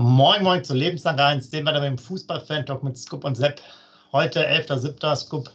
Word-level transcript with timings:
Moin 0.00 0.44
Moin 0.44 0.62
zu 0.62 0.74
Lebenslang 0.74 1.18
1, 1.18 1.50
den 1.50 1.64
wir 1.64 1.72
da 1.72 1.80
mit 1.80 1.88
dem 1.88 1.98
Fußball-Fan-Talk 1.98 2.84
mit 2.84 2.96
Scoop 2.96 3.24
und 3.24 3.36
Sepp. 3.36 3.60
Heute 4.12 4.48
11.07. 4.48 5.16
Scoop. 5.16 5.50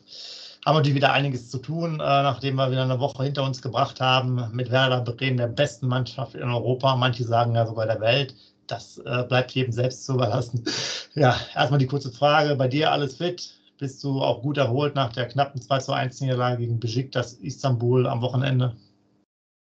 Haben 0.65 0.85
wir 0.85 0.95
wieder 0.95 1.13
einiges 1.13 1.49
zu 1.49 1.59
tun, 1.59 1.93
äh, 1.93 1.98
nachdem 2.04 2.55
wir 2.55 2.70
wieder 2.70 2.84
eine 2.84 2.99
Woche 2.99 3.23
hinter 3.23 3.43
uns 3.43 3.62
gebracht 3.62 4.01
haben 4.01 4.49
mit 4.51 4.70
Werder 4.70 4.99
Bremen, 4.99 5.37
der 5.37 5.48
besten 5.48 5.87
Mannschaft 5.87 6.35
in 6.35 6.43
Europa. 6.43 6.93
Manche 6.98 7.23
sagen 7.23 7.55
ja 7.55 7.65
sogar 7.65 7.85
der 7.85 8.01
Welt. 8.01 8.35
Das 8.68 8.98
äh, 8.98 9.23
bleibt 9.29 9.51
jedem 9.51 9.71
selbst 9.71 10.05
zu 10.05 10.15
überlassen. 10.15 10.65
Ja, 11.15 11.37
erstmal 11.55 11.79
die 11.79 11.87
kurze 11.87 12.12
Frage. 12.12 12.55
Bei 12.57 12.68
dir 12.68 12.91
alles 12.91 13.15
fit? 13.15 13.49
Bist 13.77 14.03
du 14.03 14.21
auch 14.21 14.41
gut 14.41 14.57
erholt 14.57 14.96
nach 14.96 15.13
der 15.13 15.29
knappen 15.29 15.62
2 15.62 15.77
zu 15.77 15.93
1 15.93 16.20
Niederlage 16.20 16.57
gegen 16.57 16.81
Besiktas 16.81 17.34
Istanbul 17.35 18.07
am 18.07 18.21
Wochenende? 18.21 18.75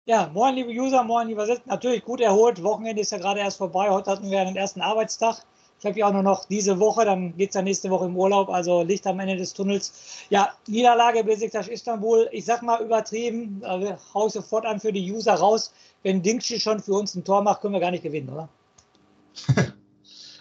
Ja, 0.08 0.32
moin 0.34 0.56
liebe 0.56 0.72
User, 0.72 1.04
moin 1.04 1.28
lieber 1.28 1.46
Sitz. 1.46 1.62
Natürlich 1.68 2.04
gut 2.04 2.22
erholt. 2.22 2.64
Wochenende 2.64 3.04
ist 3.04 3.12
ja 3.12 3.20
gerade 3.20 3.40
erst 3.40 3.58
vorbei. 3.58 3.88
Heute 3.92 4.10
hatten 4.10 4.32
wir 4.32 4.42
einen 4.42 4.56
ersten 4.56 4.82
Arbeitstag. 4.82 5.46
Ich 5.80 5.86
habe 5.86 6.00
ja 6.00 6.08
auch 6.08 6.14
nur 6.14 6.24
noch 6.24 6.46
diese 6.46 6.80
Woche, 6.80 7.06
dann 7.06 7.38
geht 7.38 7.50
es 7.50 7.56
ja 7.56 7.62
nächste 7.62 7.90
Woche 7.92 8.06
im 8.06 8.18
Urlaub, 8.18 8.50
also 8.50 8.82
Licht 8.82 9.06
am 9.06 9.20
Ende 9.20 9.36
des 9.36 9.54
Tunnels. 9.54 10.26
Ja, 10.32 10.54
Niederlage 10.68 11.24
Besiktas 11.24 11.68
Istanbul, 11.68 12.28
ich 12.32 12.46
sag 12.46 12.64
mal 12.64 12.82
übertrieben, 12.82 13.62
also 13.64 13.96
hau 14.14 14.26
ich 14.26 14.34
sofort 14.34 14.66
an 14.66 14.80
für 14.80 14.92
die 14.92 15.12
User 15.12 15.34
raus. 15.36 15.72
Wenn 16.02 16.24
Dingschi 16.24 16.60
schon 16.60 16.80
für 16.80 16.94
uns 16.94 17.14
ein 17.14 17.24
Tor 17.24 17.44
macht, 17.44 17.62
können 17.62 17.74
wir 17.74 17.80
gar 17.80 17.92
nicht 17.92 18.04
gewinnen, 18.04 18.30
oder? 18.30 18.50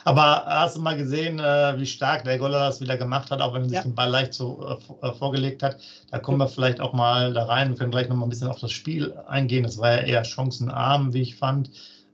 Aber 0.05 0.45
hast 0.47 0.77
du 0.77 0.81
mal 0.81 0.97
gesehen, 0.97 1.39
äh, 1.39 1.79
wie 1.79 1.87
stark 1.87 2.25
der 2.25 2.39
Goller 2.39 2.61
das 2.61 2.81
wieder 2.81 2.97
gemacht 2.97 3.31
hat, 3.31 3.41
auch 3.41 3.53
wenn 3.53 3.63
er 3.63 3.69
sich 3.69 3.77
ja. 3.77 3.83
den 3.83 3.95
Ball 3.95 4.11
leicht 4.11 4.35
so 4.35 4.79
äh, 5.03 5.07
äh, 5.07 5.13
vorgelegt 5.13 5.63
hat? 5.63 5.79
Da 6.11 6.19
kommen 6.19 6.39
wir 6.39 6.49
vielleicht 6.49 6.81
auch 6.81 6.93
mal 6.93 7.33
da 7.33 7.45
rein. 7.45 7.71
Wir 7.71 7.77
können 7.77 7.91
gleich 7.91 8.09
noch 8.09 8.17
mal 8.17 8.27
ein 8.27 8.31
bisschen 8.31 8.49
auf 8.49 8.61
das 8.61 8.73
Spiel 8.73 9.13
eingehen. 9.29 9.65
Das 9.65 9.79
war 9.79 9.93
ja 9.93 10.07
eher 10.07 10.25
chancenarm, 10.25 11.13
wie 11.13 11.23
ich 11.23 11.37
fand. 11.37 11.71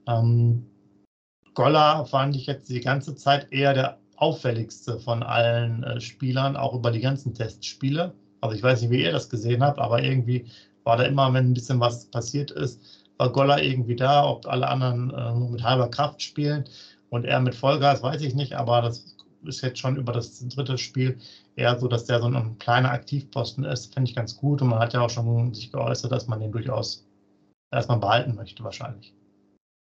Ähm, 0.06 0.66
Goller 1.54 2.04
fand 2.06 2.36
ich 2.36 2.46
jetzt 2.46 2.68
die 2.68 2.80
ganze 2.80 3.14
Zeit 3.14 3.52
eher 3.52 3.72
der 3.72 3.98
auffälligste 4.16 4.98
von 4.98 5.22
allen 5.22 6.00
Spielern, 6.00 6.56
auch 6.56 6.74
über 6.74 6.90
die 6.90 7.00
ganzen 7.00 7.34
Testspiele. 7.34 8.14
Also 8.40 8.56
ich 8.56 8.62
weiß 8.62 8.82
nicht, 8.82 8.90
wie 8.90 9.02
ihr 9.02 9.12
das 9.12 9.28
gesehen 9.28 9.62
habt, 9.62 9.78
aber 9.78 10.02
irgendwie 10.02 10.46
war 10.84 10.96
da 10.96 11.04
immer, 11.04 11.32
wenn 11.34 11.50
ein 11.50 11.54
bisschen 11.54 11.80
was 11.80 12.06
passiert 12.06 12.50
ist, 12.50 12.80
war 13.18 13.32
Goller 13.32 13.62
irgendwie 13.62 13.96
da, 13.96 14.24
ob 14.24 14.46
alle 14.46 14.68
anderen 14.68 15.10
äh, 15.10 15.34
nur 15.34 15.50
mit 15.50 15.62
halber 15.62 15.88
Kraft 15.88 16.22
spielen. 16.22 16.64
Und 17.10 17.24
er 17.24 17.40
mit 17.40 17.54
Vollgas, 17.54 18.02
weiß 18.02 18.22
ich 18.22 18.34
nicht, 18.34 18.54
aber 18.54 18.82
das 18.82 19.16
ist 19.44 19.62
jetzt 19.62 19.78
schon 19.78 19.96
über 19.96 20.12
das 20.12 20.46
dritte 20.48 20.76
Spiel 20.76 21.18
eher 21.54 21.78
so, 21.78 21.88
dass 21.88 22.04
der 22.04 22.20
so 22.20 22.26
ein 22.26 22.58
kleiner 22.58 22.90
Aktivposten 22.90 23.64
ist. 23.64 23.94
Finde 23.94 24.10
ich 24.10 24.16
ganz 24.16 24.36
gut. 24.36 24.60
Und 24.62 24.68
man 24.68 24.80
hat 24.80 24.92
ja 24.92 25.00
auch 25.00 25.10
schon 25.10 25.54
sich 25.54 25.70
geäußert, 25.70 26.12
dass 26.12 26.26
man 26.26 26.40
den 26.40 26.52
durchaus 26.52 27.06
erstmal 27.70 27.98
behalten 27.98 28.34
möchte, 28.34 28.64
wahrscheinlich. 28.64 29.15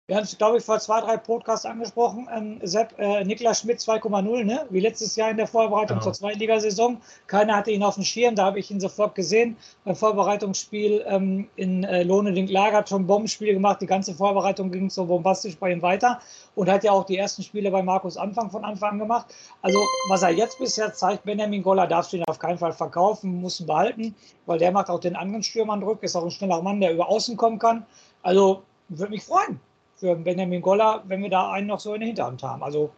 Wir 0.09 0.15
haben 0.15 0.23
es, 0.23 0.35
glaube 0.35 0.57
ich, 0.57 0.63
vor 0.63 0.79
zwei, 0.79 1.01
drei 1.01 1.17
Podcasts 1.17 1.67
angesprochen. 1.67 2.27
Ähm, 2.35 2.59
Sepp, 2.63 2.97
äh, 2.97 3.23
Niklas 3.23 3.59
Schmidt 3.59 3.77
2,0, 3.77 4.43
ne? 4.43 4.65
wie 4.71 4.79
letztes 4.79 5.15
Jahr 5.15 5.29
in 5.29 5.37
der 5.37 5.45
Vorbereitung 5.45 5.99
genau. 5.99 6.01
zur 6.01 6.13
Zweitligasaison. 6.13 6.99
Keiner 7.27 7.55
hatte 7.55 7.69
ihn 7.69 7.83
auf 7.83 7.93
dem 7.93 8.03
Schirm, 8.03 8.33
da 8.33 8.45
habe 8.45 8.57
ich 8.57 8.71
ihn 8.71 8.79
sofort 8.79 9.13
gesehen. 9.13 9.55
Beim 9.85 9.95
Vorbereitungsspiel 9.95 11.05
ähm, 11.05 11.47
in 11.57 11.83
äh, 11.83 12.01
Lohne-Link-Lager 12.01 12.77
hat 12.77 12.89
schon 12.89 13.03
ein 13.03 13.05
Bombenspiel 13.05 13.53
gemacht. 13.53 13.81
Die 13.81 13.85
ganze 13.85 14.15
Vorbereitung 14.15 14.71
ging 14.71 14.89
so 14.89 15.05
bombastisch 15.05 15.55
bei 15.57 15.71
ihm 15.71 15.83
weiter 15.83 16.19
und 16.55 16.67
hat 16.71 16.83
ja 16.83 16.91
auch 16.91 17.05
die 17.05 17.17
ersten 17.17 17.43
Spiele 17.43 17.69
bei 17.69 17.83
Markus 17.83 18.17
Anfang 18.17 18.49
von 18.49 18.65
Anfang 18.65 18.93
an 18.93 18.97
gemacht. 18.97 19.27
Also, 19.61 19.77
was 20.09 20.23
er 20.23 20.31
jetzt 20.31 20.57
bisher 20.57 20.91
zeigt, 20.91 21.23
Benjamin 21.23 21.61
Goller 21.61 21.85
darf 21.85 22.11
ihn 22.13 22.23
auf 22.23 22.39
keinen 22.39 22.57
Fall 22.57 22.73
verkaufen, 22.73 23.41
muss 23.41 23.59
ihn 23.59 23.67
behalten, 23.67 24.15
weil 24.47 24.57
der 24.57 24.71
macht 24.71 24.89
auch 24.89 25.01
den 25.01 25.15
anderen 25.15 25.43
Stürmern 25.43 25.81
Druck, 25.81 26.01
ist 26.01 26.15
auch 26.15 26.23
ein 26.23 26.31
schneller 26.31 26.63
Mann, 26.63 26.81
der 26.81 26.93
über 26.93 27.09
außen 27.09 27.37
kommen 27.37 27.59
kann. 27.59 27.85
Also, 28.23 28.63
würde 28.87 29.11
mich 29.11 29.23
freuen 29.23 29.59
für 29.99 30.15
Benjamin 30.15 30.61
Goller, 30.61 31.03
wenn 31.07 31.21
wir 31.21 31.29
da 31.29 31.51
einen 31.51 31.67
noch 31.67 31.79
so 31.79 31.93
in 31.93 32.01
der 32.01 32.07
Hinterhand 32.07 32.41
haben. 32.43 32.63
Also 32.63 32.91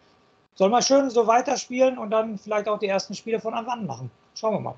soll 0.55 0.69
mal 0.69 0.81
schön 0.81 1.09
so 1.09 1.27
weiterspielen 1.27 1.97
und 1.97 2.11
dann 2.11 2.37
vielleicht 2.37 2.67
auch 2.67 2.79
die 2.79 2.87
ersten 2.87 3.15
Spiele 3.15 3.39
von 3.39 3.53
Anfang 3.53 3.79
an 3.79 3.85
machen. 3.85 4.11
Schauen 4.35 4.53
wir 4.55 4.59
mal. 4.59 4.75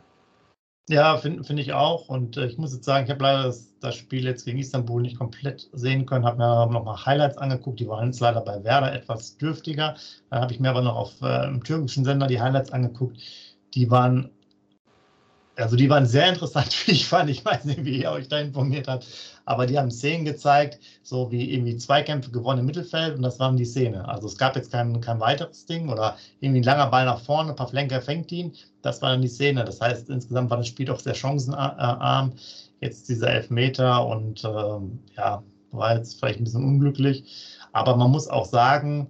Ja, 0.90 1.18
finde 1.18 1.44
find 1.44 1.60
ich 1.60 1.74
auch. 1.74 2.10
Und 2.10 2.36
äh, 2.36 2.46
ich 2.46 2.58
muss 2.58 2.74
jetzt 2.74 2.86
sagen, 2.86 3.06
ich 3.06 3.12
habe 3.12 3.24
leider 3.24 3.44
das, 3.44 3.74
das, 3.80 3.96
Spiel 3.96 4.26
jetzt 4.26 4.44
gegen 4.44 4.60
Istanbul 4.60 5.02
nicht 5.02 5.18
komplett 5.18 5.70
sehen 5.72 6.06
können, 6.06 6.26
habe 6.26 6.38
mir 6.38 6.68
nochmal 6.68 7.06
Highlights 7.06 7.38
angeguckt. 7.38 7.80
Die 7.80 7.88
waren 7.88 8.08
jetzt 8.08 8.20
leider 8.20 8.42
bei 8.42 8.64
Werder 8.64 8.94
etwas 8.94 9.38
dürftiger. 9.38 9.96
Dann 10.30 10.42
habe 10.42 10.54
ich 10.54 10.60
mir 10.60 10.70
aber 10.70 10.82
noch 10.82 10.96
auf 10.96 11.22
äh, 11.22 11.48
im 11.48 11.64
türkischen 11.64 12.04
Sender 12.04 12.28
die 12.28 12.42
Highlights 12.42 12.72
angeguckt. 12.72 13.18
Die 13.76 13.90
waren 13.90 14.30
also 15.56 15.76
die 15.76 15.90
waren 15.90 16.06
sehr 16.06 16.30
interessant, 16.30 16.76
wie 16.88 16.92
ich 16.92 17.08
fand. 17.08 17.30
Ich 17.30 17.44
weiß 17.46 17.66
nicht, 17.66 17.86
wie 17.86 18.02
ihr 18.02 18.12
euch 18.12 18.28
da 18.28 18.40
informiert 18.40 18.88
habt, 18.88 19.08
aber 19.46 19.66
die 19.66 19.78
haben 19.78 19.92
Szenen 19.92 20.26
gezeigt, 20.26 20.80
so 21.02 21.32
wie 21.32 21.54
irgendwie 21.54 21.78
Zweikämpfe 21.78 22.32
gewonnen 22.32 22.60
im 22.60 22.66
Mittelfeld 22.66 23.16
und 23.16 23.24
das 23.24 23.40
waren 23.40 23.58
die 23.58 23.66
Szene. 23.66 24.08
Also 24.08 24.28
es 24.28 24.38
gab 24.38 24.56
jetzt 24.56 24.72
kein, 24.72 25.02
kein 25.02 25.20
weiteres 25.20 25.66
Ding 25.66 25.90
oder 25.90 26.18
irgendwie 26.40 26.62
ein 26.62 26.66
langer 26.66 26.88
Ball 26.88 27.06
nach 27.06 27.20
vorne, 27.20 27.52
ein 27.52 27.56
paar 27.56 27.68
Flenker 27.68 28.02
fängt 28.02 28.32
ihn. 28.32 28.54
Das 28.82 29.02
war 29.02 29.12
dann 29.12 29.22
die 29.22 29.28
Szene. 29.28 29.64
Das 29.64 29.82
heißt, 29.82 30.10
insgesamt 30.10 30.50
war 30.50 30.58
das 30.58 30.68
Spiel 30.68 30.86
doch 30.86 31.00
sehr 31.00 31.16
chancenarm. 31.16 32.34
Jetzt 32.82 33.08
dieser 33.08 33.30
Elfmeter 33.30 34.06
und 34.06 34.44
ähm, 34.44 35.00
ja, 35.16 35.42
war 35.72 35.96
jetzt 35.96 36.20
vielleicht 36.20 36.40
ein 36.40 36.44
bisschen 36.44 36.66
unglücklich. 36.66 37.24
Aber 37.72 37.96
man 37.96 38.12
muss 38.12 38.28
auch 38.28 38.46
sagen, 38.46 39.08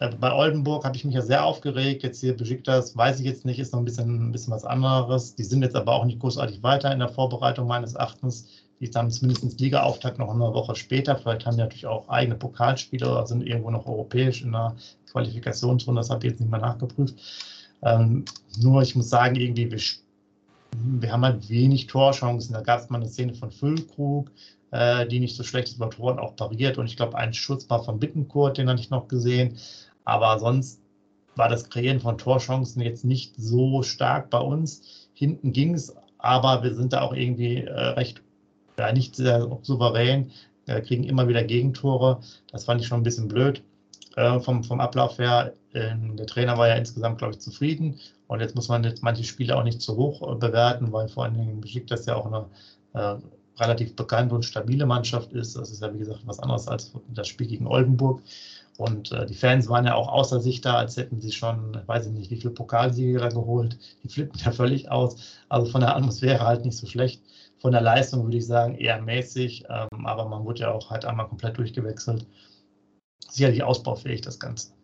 äh, 0.00 0.10
bei 0.16 0.32
Oldenburg 0.32 0.84
habe 0.84 0.96
ich 0.96 1.04
mich 1.04 1.14
ja 1.14 1.22
sehr 1.22 1.44
aufgeregt. 1.44 2.02
Jetzt 2.02 2.20
hier 2.20 2.36
Besiktas, 2.36 2.96
weiß 2.96 3.20
ich 3.20 3.26
jetzt 3.26 3.44
nicht, 3.44 3.58
ist 3.58 3.72
noch 3.72 3.80
ein 3.80 3.84
bisschen, 3.84 4.28
ein 4.28 4.32
bisschen 4.32 4.52
was 4.52 4.64
anderes. 4.64 5.34
Die 5.34 5.44
sind 5.44 5.62
jetzt 5.62 5.76
aber 5.76 5.92
auch 5.92 6.04
nicht 6.04 6.20
großartig 6.20 6.62
weiter 6.62 6.92
in 6.92 6.98
der 6.98 7.08
Vorbereitung 7.08 7.66
meines 7.66 7.94
Erachtens. 7.94 8.48
Die 8.80 8.90
dann 8.90 9.10
zumindest 9.10 9.60
Liga-Auftakt 9.60 10.18
noch 10.18 10.30
eine 10.30 10.52
Woche 10.52 10.74
später. 10.74 11.16
Vielleicht 11.16 11.46
haben 11.46 11.56
die 11.56 11.62
natürlich 11.62 11.86
auch 11.86 12.08
eigene 12.08 12.36
Pokalspiele 12.36 13.10
oder 13.10 13.26
sind 13.26 13.46
irgendwo 13.46 13.70
noch 13.70 13.86
europäisch 13.86 14.42
in 14.42 14.52
der 14.52 14.74
Qualifikationsrunde. 15.10 16.00
Das 16.00 16.10
habe 16.10 16.26
ich 16.26 16.32
jetzt 16.32 16.40
nicht 16.40 16.50
mehr 16.50 16.60
nachgeprüft. 16.60 17.14
Ähm, 17.82 18.24
nur 18.60 18.82
ich 18.82 18.96
muss 18.96 19.08
sagen, 19.08 19.36
irgendwie, 19.36 19.70
wir, 19.70 19.80
wir 21.00 21.12
haben 21.12 21.24
halt 21.24 21.48
wenig 21.48 21.86
Torchancen. 21.86 22.54
Da 22.54 22.62
gab 22.62 22.80
es 22.80 22.90
mal 22.90 23.00
eine 23.00 23.08
Szene 23.08 23.34
von 23.34 23.50
Füllkrug, 23.50 24.30
äh, 24.70 25.06
die 25.06 25.20
nicht 25.20 25.36
so 25.36 25.44
schlecht 25.44 25.68
ist, 25.68 25.78
bei 25.78 25.88
Toren 25.88 26.18
auch 26.18 26.34
pariert. 26.36 26.78
Und 26.78 26.86
ich 26.86 26.96
glaube, 26.96 27.16
ein 27.16 27.32
Schutz 27.32 27.68
war 27.70 27.84
von 27.84 27.98
Bittenkurt, 27.98 28.58
den 28.58 28.68
hatte 28.68 28.80
ich 28.80 28.90
noch 28.90 29.08
gesehen. 29.08 29.56
Aber 30.04 30.38
sonst 30.38 30.80
war 31.36 31.48
das 31.48 31.68
Kreieren 31.68 32.00
von 32.00 32.18
Torchancen 32.18 32.82
jetzt 32.82 33.04
nicht 33.04 33.34
so 33.36 33.82
stark 33.82 34.30
bei 34.30 34.38
uns. 34.38 35.08
Hinten 35.14 35.52
ging 35.52 35.74
es, 35.74 35.94
aber 36.18 36.62
wir 36.62 36.74
sind 36.74 36.92
da 36.92 37.02
auch 37.02 37.12
irgendwie 37.12 37.62
äh, 37.62 37.72
recht, 37.72 38.22
ja, 38.78 38.92
nicht 38.92 39.16
sehr 39.16 39.48
souverän, 39.62 40.30
äh, 40.66 40.80
kriegen 40.80 41.04
immer 41.04 41.28
wieder 41.28 41.44
Gegentore. 41.44 42.20
Das 42.50 42.64
fand 42.64 42.80
ich 42.80 42.86
schon 42.86 43.00
ein 43.00 43.04
bisschen 43.04 43.28
blöd 43.28 43.62
äh, 44.16 44.40
vom, 44.40 44.64
vom 44.64 44.80
Ablauf 44.80 45.18
her. 45.18 45.52
Ähm, 45.74 46.16
der 46.16 46.26
Trainer 46.26 46.56
war 46.56 46.68
ja 46.68 46.74
insgesamt, 46.74 47.18
glaube 47.18 47.34
ich, 47.34 47.40
zufrieden. 47.40 47.98
Und 48.26 48.40
jetzt 48.40 48.54
muss 48.54 48.68
man 48.68 48.84
jetzt 48.84 49.02
manche 49.02 49.24
Spiele 49.24 49.56
auch 49.56 49.64
nicht 49.64 49.80
zu 49.80 49.96
hoch 49.96 50.22
äh, 50.22 50.34
bewerten, 50.36 50.92
weil 50.92 51.08
vor 51.08 51.24
allen 51.24 51.34
Dingen 51.34 51.60
beschickt 51.60 51.90
das 51.90 52.06
ja 52.06 52.16
auch 52.16 52.26
eine 52.26 52.46
äh, 52.94 53.16
relativ 53.60 53.94
bekannte 53.94 54.34
und 54.34 54.44
stabile 54.44 54.86
Mannschaft 54.86 55.32
ist. 55.32 55.56
Das 55.56 55.70
ist 55.70 55.82
ja, 55.82 55.92
wie 55.92 55.98
gesagt, 55.98 56.20
was 56.24 56.40
anderes 56.40 56.68
als 56.68 56.92
das 57.08 57.28
Spiel 57.28 57.46
gegen 57.46 57.66
Oldenburg. 57.66 58.22
Und 58.76 59.12
äh, 59.12 59.26
die 59.26 59.34
Fans 59.34 59.68
waren 59.68 59.86
ja 59.86 59.94
auch 59.94 60.08
außer 60.08 60.40
sich 60.40 60.60
da, 60.60 60.74
als 60.74 60.96
hätten 60.96 61.20
sie 61.20 61.30
schon, 61.30 61.80
weiß 61.86 62.06
ich 62.06 62.12
nicht, 62.12 62.30
wie 62.30 62.36
viele 62.36 62.54
Pokalsiege 62.54 63.18
da 63.18 63.28
geholt. 63.28 63.78
Die 64.02 64.08
flippen 64.08 64.40
ja 64.44 64.50
völlig 64.50 64.90
aus. 64.90 65.16
Also 65.48 65.70
von 65.70 65.80
der 65.80 65.96
Atmosphäre 65.96 66.44
halt 66.44 66.64
nicht 66.64 66.76
so 66.76 66.86
schlecht. 66.86 67.22
Von 67.64 67.72
der 67.72 67.80
Leistung 67.80 68.24
würde 68.24 68.36
ich 68.36 68.46
sagen 68.46 68.74
eher 68.74 69.00
mäßig, 69.00 69.64
ähm, 69.70 70.04
aber 70.04 70.28
man 70.28 70.44
wurde 70.44 70.60
ja 70.60 70.70
auch 70.70 70.90
halt 70.90 71.06
einmal 71.06 71.26
komplett 71.26 71.56
durchgewechselt. 71.56 72.26
Sicherlich 73.30 73.62
ausbaufähig, 73.62 74.20
das 74.20 74.38
Ganze. 74.38 74.74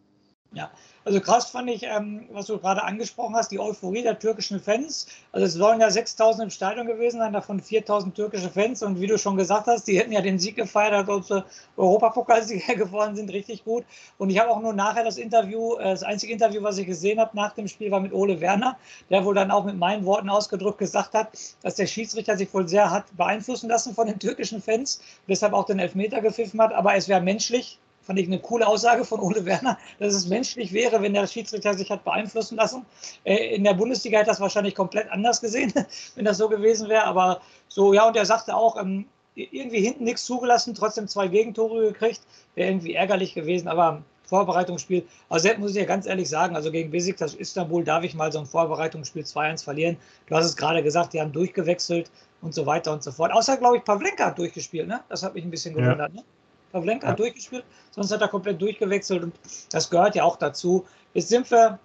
Ja, 0.55 0.71
Also 1.11 1.21
krass 1.21 1.51
fand 1.51 1.69
ich, 1.69 1.83
ähm, 1.83 2.29
was 2.31 2.47
du 2.47 2.57
gerade 2.59 2.85
angesprochen 2.85 3.35
hast, 3.35 3.51
die 3.51 3.59
Euphorie 3.59 4.03
der 4.03 4.21
türkischen 4.21 4.61
Fans. 4.61 5.09
Also 5.33 5.45
es 5.45 5.55
sollen 5.55 5.81
ja 5.81 5.91
6000 5.91 6.45
im 6.45 6.51
Stadion 6.51 6.87
gewesen 6.87 7.19
sein, 7.19 7.33
davon 7.33 7.61
4000 7.61 8.15
türkische 8.15 8.49
Fans. 8.49 8.81
Und 8.85 9.01
wie 9.01 9.09
du 9.09 9.19
schon 9.19 9.37
gesagt 9.37 9.67
hast, 9.67 9.89
die 9.89 9.99
hätten 9.99 10.13
ja 10.13 10.21
den 10.21 10.39
Sieg 10.39 10.55
gefeiert, 10.55 11.09
als 11.09 11.27
sie 11.27 11.45
Europapokalsieger 11.77 12.75
geworden 12.77 13.17
sind, 13.17 13.29
richtig 13.33 13.65
gut. 13.65 13.85
Und 14.19 14.31
ich 14.31 14.39
habe 14.39 14.51
auch 14.51 14.61
nur 14.61 14.73
nachher 14.73 15.03
das 15.03 15.17
Interview, 15.17 15.75
äh, 15.79 15.83
das 15.87 16.05
einzige 16.05 16.33
Interview, 16.33 16.63
was 16.63 16.79
ich 16.79 16.87
gesehen 16.87 17.19
habe 17.19 17.37
nach 17.37 17.55
dem 17.55 17.67
Spiel, 17.67 17.91
war 17.91 17.99
mit 17.99 18.13
Ole 18.13 18.41
Werner, 18.41 18.79
der 19.11 19.25
wohl 19.25 19.35
dann 19.35 19.51
auch 19.51 19.65
mit 19.65 19.77
meinen 19.77 20.05
Worten 20.05 20.29
ausgedrückt 20.29 20.79
gesagt 20.79 21.15
hat, 21.15 21.37
dass 21.63 21.75
der 21.75 21.89
Schiedsrichter 21.89 22.37
sich 22.37 22.55
wohl 22.55 22.69
sehr 22.69 22.89
hat 22.93 23.07
beeinflussen 23.17 23.69
lassen 23.69 23.97
von 23.97 24.07
den 24.07 24.21
türkischen 24.21 24.63
Fans, 24.63 25.01
deshalb 25.27 25.55
auch 25.55 25.67
den 25.67 25.81
Elfmeter 25.81 26.21
gepfiffen 26.21 26.61
hat. 26.61 26.73
Aber 26.73 26.95
es 26.95 27.09
wäre 27.09 27.21
menschlich, 27.21 27.81
fand 28.11 28.19
ich 28.19 28.27
eine 28.27 28.41
coole 28.41 28.67
Aussage 28.67 29.05
von 29.05 29.21
Ole 29.21 29.45
Werner, 29.45 29.79
dass 30.01 30.15
es 30.15 30.27
menschlich 30.27 30.73
wäre, 30.73 31.01
wenn 31.01 31.15
der 31.15 31.29
Schiedsrichter 31.29 31.75
sich 31.75 31.93
hat 31.93 32.03
beeinflussen 32.03 32.57
lassen. 32.57 32.85
Äh, 33.23 33.55
in 33.55 33.63
der 33.63 33.75
Bundesliga 33.75 34.19
hätte 34.19 34.31
das 34.31 34.41
wahrscheinlich 34.41 34.75
komplett 34.75 35.09
anders 35.13 35.41
gesehen, 35.41 35.73
wenn 36.17 36.25
das 36.25 36.39
so 36.39 36.49
gewesen 36.49 36.89
wäre. 36.89 37.05
Aber 37.05 37.41
so, 37.69 37.93
ja, 37.93 38.09
und 38.09 38.17
er 38.17 38.27
sagte 38.27 38.57
auch, 38.57 38.77
ähm, 38.77 39.07
irgendwie 39.37 39.81
hinten 39.81 40.03
nichts 40.03 40.25
zugelassen, 40.25 40.75
trotzdem 40.75 41.07
zwei 41.07 41.29
Gegentore 41.29 41.93
gekriegt. 41.93 42.23
Wäre 42.57 42.71
irgendwie 42.71 42.95
ärgerlich 42.95 43.33
gewesen, 43.33 43.69
aber 43.69 44.03
Vorbereitungsspiel. 44.25 45.07
Also 45.29 45.45
selbst 45.45 45.61
muss 45.61 45.71
ich 45.71 45.77
ja 45.77 45.85
ganz 45.85 46.07
ehrlich 46.07 46.29
sagen, 46.29 46.57
also 46.57 46.73
gegen 46.73 46.91
Besiktas 46.91 47.35
Istanbul 47.35 47.85
darf 47.85 48.03
ich 48.03 48.17
mal 48.17 48.33
so 48.33 48.41
ein 48.41 48.47
Vorbereitungsspiel 48.47 49.23
2-1 49.23 49.63
verlieren. 49.63 49.97
Du 50.27 50.35
hast 50.35 50.47
es 50.47 50.57
gerade 50.57 50.83
gesagt, 50.83 51.13
die 51.13 51.21
haben 51.21 51.31
durchgewechselt 51.31 52.11
und 52.43 52.55
so 52.55 52.67
weiter 52.67 52.93
und 52.93 53.05
so 53.05 53.13
fort. 53.13 53.33
Außer, 53.33 53.57
glaube 53.57 53.77
ich, 53.77 53.85
Pavlenka 53.85 54.27
hat 54.27 54.39
durchgespielt, 54.39 54.89
ne? 54.89 54.99
Das 55.09 55.23
hat 55.23 55.35
mich 55.35 55.45
ein 55.45 55.51
bisschen 55.53 55.77
gewundert, 55.77 56.11
ja. 56.13 56.17
ne? 56.17 56.25
Pavlenka 56.73 57.09
ja. 57.09 57.15
durchgespielt, 57.15 57.65
sonst 57.91 58.13
hat 58.13 58.21
er 58.21 58.29
komplett 58.29 58.61
durchgewechselt 58.61 59.23
und 59.23 59.35
das 59.71 59.91
gehört 59.91 60.15
ja 60.15 60.25
auch 60.25 60.37
dazu. 60.37 60.85
Jetzt 61.15 61.29
sind 61.29 61.51
wir, 61.51 61.79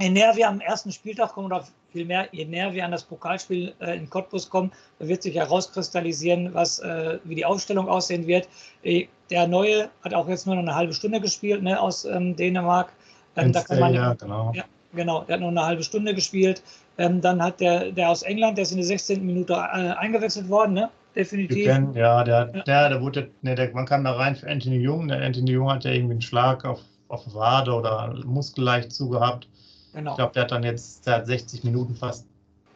je 0.00 0.10
näher 0.10 0.36
wir 0.36 0.48
am 0.48 0.60
ersten 0.60 0.92
Spieltag 0.92 1.32
kommen 1.32 1.46
oder 1.46 1.66
vielmehr, 1.92 2.28
je 2.32 2.44
näher 2.44 2.72
wir 2.72 2.84
an 2.84 2.92
das 2.92 3.04
Pokalspiel 3.04 3.74
äh, 3.80 3.96
in 3.96 4.08
Cottbus 4.08 4.48
kommen, 4.48 4.72
wird 4.98 5.22
sich 5.22 5.34
herauskristallisieren, 5.34 6.54
was, 6.54 6.78
äh, 6.78 7.18
wie 7.24 7.34
die 7.34 7.44
Aufstellung 7.44 7.88
aussehen 7.88 8.26
wird. 8.26 8.48
Äh, 8.82 9.06
der 9.30 9.46
Neue 9.46 9.90
hat 10.02 10.14
auch 10.14 10.28
jetzt 10.28 10.46
nur 10.46 10.56
noch 10.56 10.62
eine 10.62 10.74
halbe 10.74 10.92
Stunde 10.92 11.20
gespielt 11.20 11.62
ne, 11.62 11.80
aus 11.80 12.04
ähm, 12.04 12.36
Dänemark. 12.36 12.92
Ähm, 13.36 13.52
da 13.52 13.62
kann 13.62 13.78
man, 13.78 13.94
ja, 13.94 14.14
genau. 14.14 14.52
Ja, 14.54 14.64
genau, 14.92 15.24
der 15.24 15.34
hat 15.34 15.40
nur 15.40 15.50
eine 15.50 15.64
halbe 15.64 15.82
Stunde 15.82 16.14
gespielt. 16.14 16.62
Ähm, 16.98 17.20
dann 17.20 17.42
hat 17.42 17.60
der, 17.60 17.92
der 17.92 18.10
aus 18.10 18.22
England, 18.22 18.58
der 18.58 18.62
ist 18.62 18.72
in 18.72 18.78
der 18.78 18.86
16. 18.86 19.24
Minute 19.24 19.54
äh, 19.54 19.56
eingewechselt 19.56 20.48
worden, 20.48 20.74
ne? 20.74 20.90
Definitiv. 21.14 21.66
Kennen, 21.66 21.94
ja, 21.94 22.24
der, 22.24 22.50
ja. 22.54 22.62
Der, 22.62 22.88
der 22.90 23.00
wurde, 23.00 23.30
ne, 23.42 23.54
der, 23.54 23.72
man 23.72 23.86
kam 23.86 24.04
da 24.04 24.12
rein 24.12 24.36
für 24.36 24.48
Anthony 24.48 24.76
Jung. 24.76 25.08
Der 25.08 25.22
Anthony 25.22 25.52
Jung 25.52 25.70
hat 25.70 25.84
ja 25.84 25.92
irgendwie 25.92 26.12
einen 26.12 26.22
Schlag 26.22 26.64
auf, 26.64 26.80
auf 27.08 27.34
Wade 27.34 27.72
oder 27.72 28.14
Muskel 28.24 28.64
leicht 28.64 28.92
zugehabt. 28.92 29.48
Genau. 29.92 30.12
Ich 30.12 30.16
glaube, 30.16 30.32
der 30.34 30.42
hat 30.42 30.50
dann 30.52 30.62
jetzt 30.62 31.06
der 31.06 31.16
hat 31.16 31.26
60 31.26 31.64
Minuten 31.64 31.94
fast, 31.96 32.26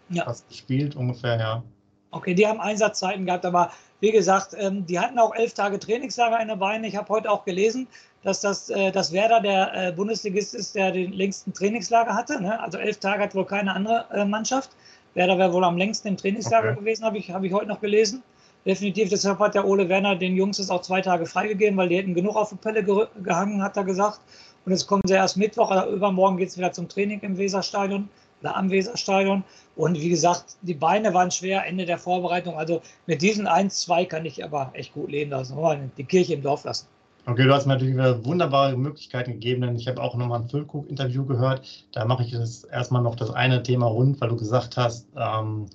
ja. 0.08 0.25
fast 0.25 0.48
gespielt, 0.48 0.96
ungefähr, 0.96 1.38
ja. 1.38 1.62
Okay, 2.10 2.34
die 2.34 2.46
haben 2.46 2.60
Einsatzzeiten 2.60 3.26
gehabt, 3.26 3.44
aber 3.44 3.72
wie 4.00 4.12
gesagt, 4.12 4.54
ähm, 4.56 4.87
die 4.87 5.00
hatten 5.00 5.19
auch 5.19 5.34
elf 5.34 5.54
Tage 5.54 5.78
Trainingslager 5.78 6.40
in 6.40 6.48
der 6.48 6.56
Beine. 6.56 6.87
Ich 6.87 6.94
habe 6.96 7.08
heute 7.08 7.30
auch 7.30 7.44
gelesen, 7.44 7.88
dass 8.22 8.40
das 8.40 8.70
äh, 8.70 8.92
dass 8.92 9.12
Werder 9.12 9.40
der 9.40 9.88
äh, 9.88 9.92
Bundesligist 9.92 10.54
ist, 10.54 10.75
der 10.75 10.92
den 10.92 11.12
längsten 11.12 11.52
Trainingslager 11.52 12.14
hatte. 12.14 12.40
Ne? 12.40 12.60
Also 12.60 12.78
elf 12.78 12.98
Tage 12.98 13.22
hat 13.22 13.34
wohl 13.34 13.46
keine 13.46 13.75
andere 13.75 14.06
äh, 14.12 14.25
Mannschaft. 14.25 14.70
Werder 15.14 15.38
wäre 15.38 15.52
wohl 15.52 15.64
am 15.64 15.76
längsten 15.76 16.08
im 16.08 16.16
Trainingslager 16.16 16.70
okay. 16.72 16.81
gewesen, 16.81 17.05
habe 17.05 17.19
ich, 17.19 17.31
hab 17.31 17.43
ich 17.43 17.52
heute 17.52 17.66
noch 17.66 17.81
gelesen. 17.81 18.22
Definitiv, 18.66 19.11
deshalb 19.11 19.38
hat 19.40 19.55
der 19.55 19.66
Ole 19.66 19.88
Werner 19.88 20.16
den 20.16 20.37
Jungs 20.37 20.58
es 20.58 20.70
auch 20.70 20.81
zwei 20.81 21.02
Tage 21.02 21.26
freigegeben, 21.26 21.76
weil 21.76 21.88
die 21.88 21.96
hätten 21.96 22.14
genug 22.14 22.37
auf 22.37 22.49
die 22.49 22.56
Pelle 22.56 22.82
gehangen, 23.22 23.62
hat 23.62 23.76
er 23.76 23.84
gesagt. 23.84 24.20
Und 24.64 24.72
jetzt 24.72 24.87
kommen 24.87 25.02
sie 25.05 25.14
erst 25.14 25.37
Mittwoch, 25.37 25.70
oder 25.70 25.87
übermorgen 25.87 26.38
geht 26.38 26.49
es 26.49 26.56
wieder 26.56 26.72
zum 26.72 26.88
Training 26.88 27.20
im 27.20 27.37
Weserstadion 27.37 28.08
oder 28.40 28.56
am 28.56 28.70
Weserstadion. 28.70 29.44
Und 29.76 30.00
wie 30.00 30.08
gesagt, 30.08 30.56
die 30.62 30.75
Beine 30.75 31.12
waren 31.12 31.31
schwer, 31.31 31.66
Ende 31.66 31.84
der 31.84 31.99
Vorbereitung. 31.99 32.56
Also 32.56 32.81
mit 33.06 33.20
diesen 33.20 33.46
1, 33.46 33.82
2 33.82 34.06
kann 34.06 34.25
ich 34.25 34.43
aber 34.43 34.70
echt 34.72 34.94
gut 34.94 35.11
leben 35.11 35.31
lassen. 35.31 35.56
Die 35.99 36.05
Kirche 36.05 36.34
im 36.34 36.43
Dorf 36.43 36.64
lassen. 36.64 36.87
Okay, 37.26 37.44
du 37.44 37.55
hast 37.55 37.65
mir 37.65 37.73
natürlich 37.73 37.97
wunderbare 37.97 38.76
Möglichkeiten 38.76 39.32
gegeben, 39.32 39.62
denn 39.62 39.76
ich 39.76 39.88
habe 39.88 40.03
auch 40.03 40.15
nochmal 40.15 40.43
ein 40.43 40.49
Füllkrug-Interview 40.49 41.25
gehört. 41.25 41.87
Da 41.93 42.05
mache 42.05 42.23
ich 42.23 42.32
jetzt 42.32 42.69
erstmal 42.71 43.00
noch 43.00 43.17
das 43.17 43.31
eine 43.31 43.62
Thema 43.62 43.87
rund, 43.87 44.21
weil 44.21 44.29
du 44.29 44.37
gesagt 44.37 44.76
hast, 44.76 45.09
ähm, 45.17 45.67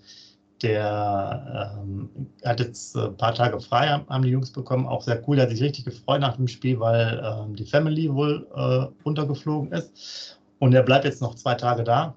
der 0.61 1.79
ähm, 1.81 2.09
hat 2.45 2.59
jetzt 2.59 2.95
ein 2.95 3.17
paar 3.17 3.33
Tage 3.33 3.59
frei, 3.61 3.87
haben 3.87 4.23
die 4.23 4.29
Jungs 4.29 4.51
bekommen. 4.51 4.85
Auch 4.85 5.01
sehr 5.01 5.27
cool, 5.27 5.37
der 5.37 5.45
hat 5.45 5.51
sich 5.51 5.63
richtig 5.63 5.85
gefreut 5.85 6.21
nach 6.21 6.35
dem 6.35 6.47
Spiel, 6.47 6.79
weil 6.79 7.19
ähm, 7.23 7.55
die 7.55 7.65
Family 7.65 8.13
wohl 8.13 8.45
äh, 8.53 9.03
runtergeflogen 9.03 9.71
ist. 9.71 10.39
Und 10.59 10.75
er 10.75 10.83
bleibt 10.83 11.05
jetzt 11.05 11.21
noch 11.21 11.33
zwei 11.33 11.55
Tage 11.55 11.83
da, 11.83 12.13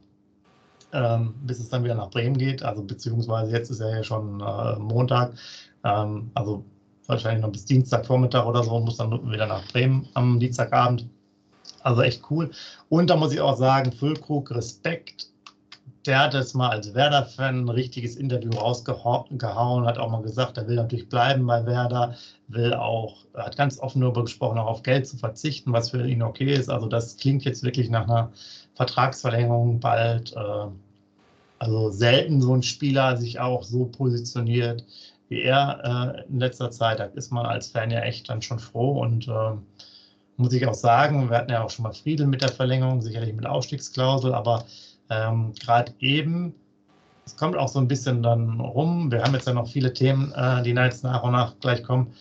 ähm, 0.93 1.34
bis 1.43 1.58
es 1.58 1.70
dann 1.70 1.84
wieder 1.84 1.94
nach 1.94 2.11
Bremen 2.11 2.37
geht. 2.37 2.62
Also 2.62 2.82
beziehungsweise 2.82 3.50
jetzt 3.52 3.70
ist 3.70 3.81
er 3.81 3.96
ja 3.96 4.02
schon 4.02 4.40
äh, 4.40 4.79
Montag. 4.79 5.32
Ähm, 5.84 6.31
also 6.34 6.67
wahrscheinlich 7.06 7.43
noch 7.43 7.52
bis 7.52 7.64
Dienstagvormittag 7.64 8.46
oder 8.46 8.62
so, 8.62 8.76
und 8.76 8.84
muss 8.84 8.96
dann 8.96 9.31
wieder 9.31 9.46
nach 9.46 9.66
Bremen 9.69 10.08
am 10.14 10.38
Dienstagabend. 10.38 11.06
Also 11.82 12.02
echt 12.02 12.22
cool. 12.31 12.50
Und 12.88 13.10
da 13.10 13.16
muss 13.16 13.32
ich 13.32 13.40
auch 13.40 13.56
sagen, 13.56 13.93
Füllkrug, 13.93 14.50
Respekt. 14.52 15.28
Der 16.06 16.19
hat 16.19 16.34
jetzt 16.34 16.54
mal 16.54 16.70
als 16.70 16.94
Werder-Fan 16.94 17.64
ein 17.64 17.69
richtiges 17.69 18.16
Interview 18.16 18.50
rausgehauen, 18.50 19.87
hat 19.87 19.99
auch 19.99 20.10
mal 20.10 20.22
gesagt, 20.22 20.58
er 20.58 20.66
will 20.66 20.75
natürlich 20.75 21.08
bleiben 21.08 21.46
bei 21.46 21.64
Werder, 21.64 22.16
will 22.49 22.75
auch, 22.75 23.19
hat 23.34 23.56
ganz 23.56 23.78
offen 23.78 24.00
darüber 24.00 24.25
gesprochen, 24.25 24.58
auch 24.58 24.66
auf 24.66 24.82
Geld 24.82 25.06
zu 25.06 25.16
verzichten, 25.16 25.72
was 25.72 25.90
für 25.90 26.05
ihn 26.05 26.22
okay 26.22 26.55
ist. 26.55 26.69
Also 26.70 26.87
das 26.87 27.16
klingt 27.19 27.44
jetzt 27.44 27.62
wirklich 27.62 27.88
nach 27.88 28.08
einer 28.08 28.32
Vertragsverlängerung 28.75 29.78
bald. 29.78 30.32
Äh, 30.32 30.66
also 31.60 31.90
selten 31.90 32.43
so 32.43 32.56
ein 32.56 32.64
Spieler 32.64 33.16
sich 33.16 33.38
auch 33.38 33.62
so 33.62 33.84
positioniert 33.84 34.84
wie 35.32 35.43
er 35.43 36.25
äh, 36.29 36.31
in 36.31 36.38
letzter 36.38 36.70
Zeit. 36.70 37.00
Da 37.00 37.05
ist 37.05 37.32
man 37.32 37.46
als 37.46 37.69
Fan 37.69 37.90
ja 37.90 38.00
echt 38.00 38.29
dann 38.29 38.43
schon 38.43 38.58
froh 38.58 39.00
und 39.00 39.26
äh, 39.29 39.52
muss 40.37 40.52
ich 40.52 40.67
auch 40.67 40.75
sagen, 40.75 41.31
wir 41.31 41.38
hatten 41.38 41.50
ja 41.50 41.64
auch 41.64 41.70
schon 41.70 41.84
mal 41.84 41.94
Friedel 41.94 42.26
mit 42.26 42.43
der 42.43 42.50
Verlängerung, 42.50 43.00
sicherlich 43.00 43.34
mit 43.34 43.46
Ausstiegsklausel, 43.46 44.34
aber 44.34 44.64
ähm, 45.08 45.52
gerade 45.58 45.93
eben, 46.00 46.55
es 47.25 47.37
kommt 47.37 47.56
auch 47.56 47.69
so 47.69 47.79
ein 47.79 47.88
bisschen 47.88 48.23
dann 48.23 48.61
rum. 48.61 49.11
Wir 49.11 49.23
haben 49.23 49.34
jetzt 49.34 49.46
ja 49.46 49.55
noch 49.55 49.69
viele 49.69 49.93
Themen, 49.93 50.32
äh, 50.32 50.62
die 50.62 50.70
jetzt 50.70 51.05
nach 51.05 51.23
und 51.23 51.32
nach 51.32 51.58
gleich 51.61 51.82
kommen. 51.82 52.12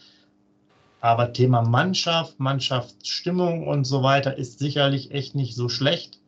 Aber 1.02 1.34
Thema 1.34 1.64
Mannschaft, 1.64 2.40
Mannschaftsstimmung 2.40 3.68
und 3.68 3.86
so 3.86 4.04
weiter 4.04 4.38
ist 4.38 4.60
sicherlich 4.60 5.12
echt 5.12 5.36
nicht 5.36 5.56
so 5.56 5.68
schlecht. 5.68 6.20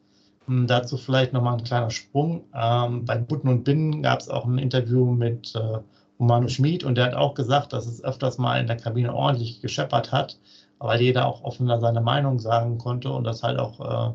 Um, 0.46 0.68
dazu 0.68 0.98
vielleicht 0.98 1.32
nochmal 1.32 1.58
ein 1.58 1.64
kleiner 1.64 1.92
Sprung. 1.92 2.44
Ähm, 2.54 3.06
bei 3.06 3.18
Butten 3.18 3.48
und 3.48 3.63
Binnen 3.63 4.02
gab 4.02 4.20
es 4.20 4.28
auch 4.28 4.46
ein 4.46 4.58
Interview 4.58 5.12
mit 5.12 5.56
äh, 5.56 5.78
Romano 6.20 6.48
Schmid 6.48 6.84
und 6.84 6.96
der 6.96 7.05
hat 7.05 7.13
auch 7.15 7.34
gesagt, 7.34 7.74
dass 7.74 7.86
es 7.86 8.03
öfters 8.03 8.38
mal 8.38 8.60
in 8.60 8.67
der 8.67 8.77
Kabine 8.77 9.13
ordentlich 9.13 9.62
gescheppert 9.62 10.12
hat, 10.12 10.38
weil 10.79 11.01
jeder 11.01 11.25
auch 11.25 11.43
offener 11.43 11.79
seine 11.79 12.01
Meinung 12.01 12.39
sagen 12.39 12.77
konnte 12.77 13.12
und 13.12 13.24
das 13.24 13.43
halt 13.43 13.60
auch 13.60 13.79
äh, 13.79 14.13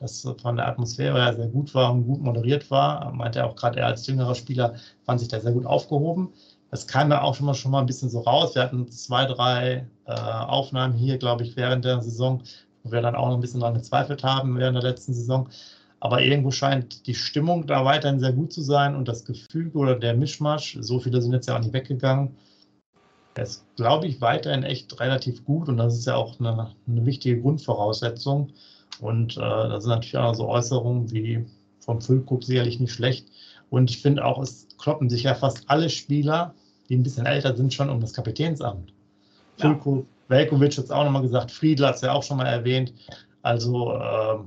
das 0.00 0.26
von 0.40 0.56
der 0.56 0.66
Atmosphäre 0.66 1.22
her 1.22 1.34
sehr 1.34 1.48
gut 1.48 1.74
war 1.74 1.92
und 1.92 2.06
gut 2.06 2.22
moderiert 2.22 2.70
war. 2.70 3.12
Meinte 3.12 3.40
er 3.40 3.46
auch 3.46 3.56
gerade 3.56 3.80
er 3.80 3.86
als 3.86 4.06
jüngerer 4.06 4.34
Spieler 4.34 4.74
fand 5.04 5.20
sich 5.20 5.28
da 5.28 5.40
sehr 5.40 5.52
gut 5.52 5.66
aufgehoben. 5.66 6.32
Das 6.70 6.86
kam 6.86 7.10
ja 7.10 7.20
auch 7.22 7.34
schon 7.34 7.46
mal, 7.46 7.54
schon 7.54 7.70
mal 7.70 7.80
ein 7.80 7.86
bisschen 7.86 8.08
so 8.08 8.20
raus. 8.20 8.54
Wir 8.54 8.62
hatten 8.62 8.90
zwei, 8.90 9.26
drei 9.26 9.86
äh, 10.06 10.12
Aufnahmen 10.12 10.94
hier, 10.94 11.18
glaube 11.18 11.42
ich, 11.42 11.56
während 11.56 11.84
der 11.84 12.00
Saison, 12.00 12.42
wo 12.82 12.92
wir 12.92 13.02
dann 13.02 13.14
auch 13.14 13.28
noch 13.28 13.34
ein 13.34 13.40
bisschen 13.40 13.60
daran 13.60 13.74
gezweifelt 13.74 14.24
haben 14.24 14.56
während 14.56 14.76
der 14.76 14.90
letzten 14.90 15.12
Saison. 15.12 15.48
Aber 16.00 16.22
irgendwo 16.22 16.50
scheint 16.50 17.06
die 17.06 17.14
Stimmung 17.14 17.66
da 17.66 17.84
weiterhin 17.84 18.20
sehr 18.20 18.32
gut 18.32 18.52
zu 18.52 18.62
sein 18.62 18.96
und 18.96 19.06
das 19.06 19.24
Gefüge 19.24 19.78
oder 19.78 19.96
der 19.96 20.14
Mischmasch, 20.14 20.78
so 20.80 20.98
viele 20.98 21.20
sind 21.20 21.32
jetzt 21.32 21.46
ja 21.46 21.56
auch 21.56 21.60
nicht 21.60 21.74
weggegangen, 21.74 22.34
ist, 23.38 23.64
glaube 23.76 24.06
ich, 24.06 24.20
weiterhin 24.20 24.62
echt 24.64 24.98
relativ 25.00 25.44
gut 25.44 25.68
und 25.68 25.76
das 25.76 25.94
ist 25.94 26.06
ja 26.06 26.16
auch 26.16 26.38
eine, 26.40 26.70
eine 26.86 27.06
wichtige 27.06 27.40
Grundvoraussetzung. 27.40 28.52
Und 29.00 29.36
äh, 29.36 29.40
das 29.40 29.84
sind 29.84 29.90
natürlich 29.90 30.18
auch 30.18 30.34
so 30.34 30.48
Äußerungen 30.48 31.10
wie 31.10 31.46
vom 31.80 32.00
Füllkrug 32.00 32.44
sicherlich 32.44 32.80
nicht 32.80 32.92
schlecht. 32.92 33.26
Und 33.70 33.90
ich 33.90 34.02
finde 34.02 34.24
auch, 34.24 34.42
es 34.42 34.68
kloppen 34.78 35.08
sich 35.08 35.22
ja 35.22 35.34
fast 35.34 35.64
alle 35.68 35.88
Spieler, 35.88 36.54
die 36.88 36.96
ein 36.96 37.02
bisschen 37.02 37.26
älter 37.26 37.56
sind, 37.56 37.72
schon 37.72 37.88
um 37.88 38.00
das 38.00 38.12
Kapitänsamt. 38.12 38.92
Ja. 39.58 39.66
Füllkrug, 39.66 40.06
Velkovic 40.28 40.76
hat 40.76 40.84
es 40.84 40.90
auch 40.90 41.04
nochmal 41.04 41.22
gesagt, 41.22 41.50
Friedl 41.50 41.86
hat 41.86 41.96
es 41.96 42.02
ja 42.02 42.12
auch 42.12 42.22
schon 42.22 42.36
mal 42.36 42.46
erwähnt. 42.46 42.92
Also 43.42 43.92
äh, 43.94 44.38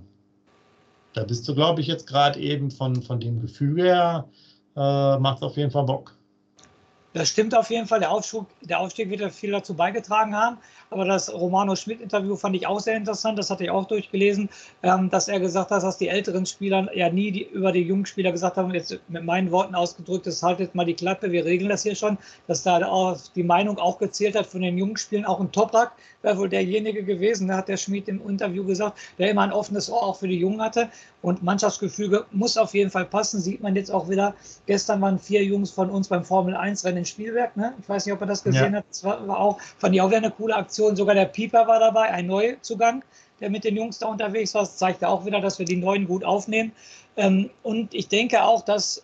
da 1.13 1.23
bist 1.23 1.47
du, 1.47 1.55
glaube 1.55 1.81
ich, 1.81 1.87
jetzt 1.87 2.07
gerade 2.07 2.39
eben 2.39 2.71
von, 2.71 3.01
von 3.01 3.19
dem 3.19 3.41
Gefühl 3.41 3.81
her, 3.83 4.27
äh, 4.75 5.17
macht 5.19 5.37
es 5.37 5.43
auf 5.43 5.57
jeden 5.57 5.71
Fall 5.71 5.85
Bock. 5.85 6.17
Das 7.13 7.29
stimmt 7.29 7.55
auf 7.55 7.69
jeden 7.69 7.85
Fall. 7.85 7.99
Der 7.99 8.11
Aufstieg, 8.11 8.41
der 8.61 8.79
Aufstieg 8.79 9.09
wird 9.11 9.21
ja 9.21 9.29
viel 9.29 9.51
dazu 9.51 9.75
beigetragen 9.75 10.35
haben. 10.35 10.57
Aber 10.89 11.05
das 11.05 11.31
Romano 11.31 11.75
Schmidt-Interview 11.75 12.35
fand 12.35 12.55
ich 12.55 12.65
auch 12.65 12.79
sehr 12.79 12.95
interessant. 12.95 13.37
Das 13.37 13.51
hatte 13.51 13.63
ich 13.63 13.69
auch 13.69 13.85
durchgelesen, 13.85 14.49
ähm, 14.81 15.09
dass 15.11 15.27
er 15.27 15.39
gesagt 15.39 15.69
hat, 15.69 15.83
dass 15.83 15.97
die 15.99 16.07
älteren 16.07 16.45
Spieler 16.45 16.89
ja 16.95 17.09
nie 17.09 17.31
die, 17.31 17.43
über 17.43 17.71
die 17.71 17.81
jungen 17.81 18.05
Spieler 18.07 18.31
gesagt 18.31 18.57
haben, 18.57 18.73
jetzt 18.73 18.99
mit 19.07 19.23
meinen 19.23 19.51
Worten 19.51 19.75
ausgedrückt, 19.75 20.25
das 20.25 20.41
haltet 20.41 20.73
mal 20.73 20.85
die 20.85 20.93
Klappe, 20.95 21.31
wir 21.31 21.45
regeln 21.45 21.69
das 21.69 21.83
hier 21.83 21.95
schon. 21.95 22.17
Dass 22.47 22.63
da 22.63 22.83
auch 22.87 23.17
die 23.35 23.43
Meinung 23.43 23.77
auch 23.77 23.99
gezählt 23.99 24.35
hat 24.35 24.47
von 24.47 24.61
den 24.61 24.77
jungen 24.77 24.97
Spielen. 24.97 25.25
Auch 25.25 25.39
ein 25.39 25.51
Toprak 25.51 25.91
wäre 26.23 26.37
wohl 26.37 26.49
derjenige 26.49 27.03
gewesen, 27.03 27.47
da 27.47 27.57
hat 27.57 27.67
der 27.67 27.77
Schmidt 27.77 28.07
im 28.07 28.27
Interview 28.27 28.65
gesagt, 28.65 28.97
der 29.19 29.29
immer 29.29 29.41
ein 29.41 29.51
offenes 29.51 29.89
Ohr 29.89 30.01
auch 30.01 30.17
für 30.17 30.27
die 30.27 30.39
Jungen 30.39 30.61
hatte. 30.61 30.89
Und 31.21 31.43
Mannschaftsgefüge 31.43 32.25
muss 32.31 32.57
auf 32.57 32.73
jeden 32.73 32.89
Fall 32.89 33.05
passen. 33.05 33.39
Sieht 33.39 33.61
man 33.61 33.75
jetzt 33.75 33.91
auch 33.91 34.09
wieder. 34.09 34.35
Gestern 34.65 34.99
waren 35.01 35.19
vier 35.19 35.43
Jungs 35.43 35.71
von 35.71 35.89
uns 35.89 36.07
beim 36.07 36.23
Formel 36.23 36.55
1-Rennen 36.55 37.02
in 37.03 37.05
Spielberg. 37.05 37.55
Ne? 37.57 37.73
Ich 37.81 37.89
weiß 37.89 38.05
nicht, 38.05 38.13
ob 38.13 38.21
er 38.21 38.27
das 38.27 38.43
gesehen 38.43 38.71
ja. 38.73 38.79
hat. 38.79 38.85
Das 38.89 39.03
war, 39.03 39.27
war, 39.27 39.39
auch, 39.39 39.59
fand 39.77 39.93
ich 39.93 40.01
auch 40.01 40.07
wieder 40.07 40.17
eine 40.17 40.31
coole 40.31 40.55
Aktion. 40.55 40.95
Sogar 40.95 41.15
der 41.15 41.25
Pieper 41.25 41.67
war 41.67 41.79
dabei, 41.79 42.09
ein 42.09 42.27
Neuzugang, 42.27 43.03
der 43.39 43.49
mit 43.49 43.63
den 43.63 43.75
Jungs 43.75 43.99
da 43.99 44.07
unterwegs 44.07 44.53
war. 44.53 44.61
Das 44.61 44.77
zeigte 44.77 45.07
auch 45.07 45.25
wieder, 45.25 45.41
dass 45.41 45.59
wir 45.59 45.65
die 45.65 45.75
Neuen 45.75 46.07
gut 46.07 46.23
aufnehmen. 46.23 46.71
Ähm, 47.17 47.49
und 47.61 47.93
ich 47.93 48.07
denke 48.07 48.43
auch, 48.43 48.63
dass 48.63 49.03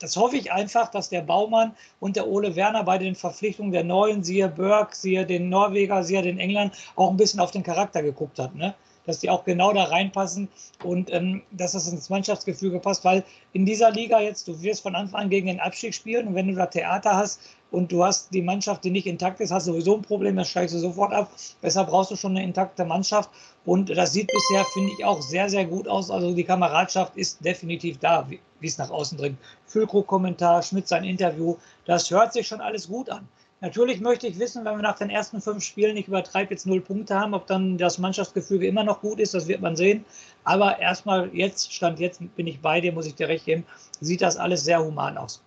das 0.00 0.16
hoffe 0.16 0.36
ich 0.36 0.52
einfach, 0.52 0.92
dass 0.92 1.08
der 1.08 1.22
Baumann 1.22 1.74
und 1.98 2.14
der 2.14 2.28
Ole 2.28 2.54
Werner 2.54 2.84
bei 2.84 2.98
den 2.98 3.16
Verpflichtungen 3.16 3.72
der 3.72 3.82
Neuen, 3.82 4.22
siehe 4.22 4.48
Burke, 4.48 4.94
siehe 4.94 5.26
den 5.26 5.48
Norweger, 5.48 6.04
siehe 6.04 6.22
den 6.22 6.38
England, 6.38 6.72
auch 6.94 7.10
ein 7.10 7.16
bisschen 7.16 7.40
auf 7.40 7.50
den 7.50 7.64
Charakter 7.64 8.00
geguckt 8.00 8.38
hat. 8.38 8.54
Ne? 8.54 8.74
Dass 9.08 9.18
die 9.20 9.30
auch 9.30 9.44
genau 9.44 9.72
da 9.72 9.84
reinpassen 9.84 10.48
und 10.84 11.12
ähm, 11.12 11.42
dass 11.50 11.72
das 11.72 11.88
ins 11.88 12.10
Mannschaftsgefüge 12.10 12.78
passt, 12.78 13.04
weil 13.04 13.24
in 13.54 13.64
dieser 13.64 13.90
Liga 13.90 14.20
jetzt, 14.20 14.46
du 14.46 14.62
wirst 14.62 14.82
von 14.82 14.94
Anfang 14.94 15.22
an 15.22 15.30
gegen 15.30 15.46
den 15.46 15.60
Abstieg 15.60 15.94
spielen 15.94 16.28
und 16.28 16.34
wenn 16.34 16.48
du 16.48 16.54
da 16.54 16.66
Theater 16.66 17.16
hast 17.16 17.40
und 17.70 17.90
du 17.90 18.04
hast 18.04 18.32
die 18.34 18.42
Mannschaft, 18.42 18.84
die 18.84 18.90
nicht 18.90 19.06
intakt 19.06 19.40
ist, 19.40 19.50
hast 19.50 19.66
du 19.66 19.72
sowieso 19.72 19.96
ein 19.96 20.02
Problem, 20.02 20.36
dann 20.36 20.44
steigst 20.44 20.74
du 20.74 20.78
sofort 20.78 21.12
ab. 21.12 21.30
Deshalb 21.62 21.88
brauchst 21.88 22.10
du 22.10 22.16
schon 22.16 22.32
eine 22.36 22.44
intakte 22.44 22.84
Mannschaft 22.84 23.30
und 23.64 23.90
das 23.90 24.12
sieht 24.12 24.30
bisher, 24.30 24.64
finde 24.74 24.92
ich, 24.92 25.04
auch 25.04 25.22
sehr, 25.22 25.48
sehr 25.48 25.64
gut 25.64 25.88
aus. 25.88 26.10
Also 26.10 26.34
die 26.34 26.44
Kameradschaft 26.44 27.16
ist 27.16 27.42
definitiv 27.44 27.98
da, 27.98 28.28
wie 28.28 28.66
es 28.66 28.76
nach 28.76 28.90
außen 28.90 29.16
dringt. 29.16 29.38
Füllkrug-Kommentar, 29.66 30.62
Schmidt 30.62 30.86
sein 30.86 31.04
Interview, 31.04 31.56
das 31.86 32.10
hört 32.10 32.34
sich 32.34 32.46
schon 32.46 32.60
alles 32.60 32.88
gut 32.88 33.08
an. 33.08 33.26
Natürlich 33.60 34.00
möchte 34.00 34.28
ich 34.28 34.38
wissen, 34.38 34.64
wenn 34.64 34.76
wir 34.76 34.82
nach 34.82 34.98
den 34.98 35.10
ersten 35.10 35.40
fünf 35.40 35.64
Spielen 35.64 35.94
nicht 35.94 36.06
übertreibt 36.06 36.52
jetzt 36.52 36.66
null 36.66 36.80
Punkte 36.80 37.16
haben, 37.16 37.34
ob 37.34 37.46
dann 37.48 37.76
das 37.76 37.98
Mannschaftsgefüge 37.98 38.66
immer 38.66 38.84
noch 38.84 39.00
gut 39.00 39.18
ist, 39.18 39.34
das 39.34 39.48
wird 39.48 39.60
man 39.60 39.74
sehen. 39.74 40.04
Aber 40.44 40.78
erstmal 40.78 41.28
jetzt, 41.34 41.72
Stand 41.72 41.98
jetzt 41.98 42.20
bin 42.36 42.46
ich 42.46 42.60
bei 42.60 42.80
dir, 42.80 42.92
muss 42.92 43.06
ich 43.06 43.16
dir 43.16 43.26
recht 43.26 43.46
geben, 43.46 43.66
sieht 44.00 44.22
das 44.22 44.36
alles 44.36 44.64
sehr 44.64 44.84
human 44.84 45.18
aus. 45.18 45.42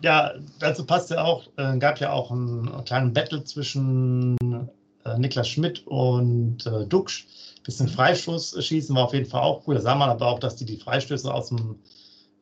Ja, 0.00 0.32
dazu 0.60 0.86
passt 0.86 1.10
ja 1.10 1.22
auch, 1.22 1.48
äh, 1.56 1.76
gab 1.78 1.98
ja 1.98 2.12
auch 2.12 2.30
einen 2.30 2.84
kleinen 2.84 3.12
Battle 3.12 3.42
zwischen 3.44 4.36
äh, 5.04 5.18
Niklas 5.18 5.48
Schmidt 5.48 5.84
und 5.86 6.64
äh, 6.66 6.86
Duxch. 6.86 7.26
Bisschen 7.64 7.88
Freistoß 7.88 8.64
schießen 8.64 8.94
war 8.96 9.04
auf 9.04 9.14
jeden 9.14 9.28
Fall 9.28 9.42
auch 9.42 9.66
cool. 9.66 9.76
Da 9.76 9.80
sah 9.80 9.94
man 9.94 10.10
aber 10.10 10.26
auch, 10.26 10.40
dass 10.40 10.56
die 10.56 10.64
die 10.64 10.78
Freistöße 10.78 11.32
aus 11.32 11.48
dem 11.48 11.78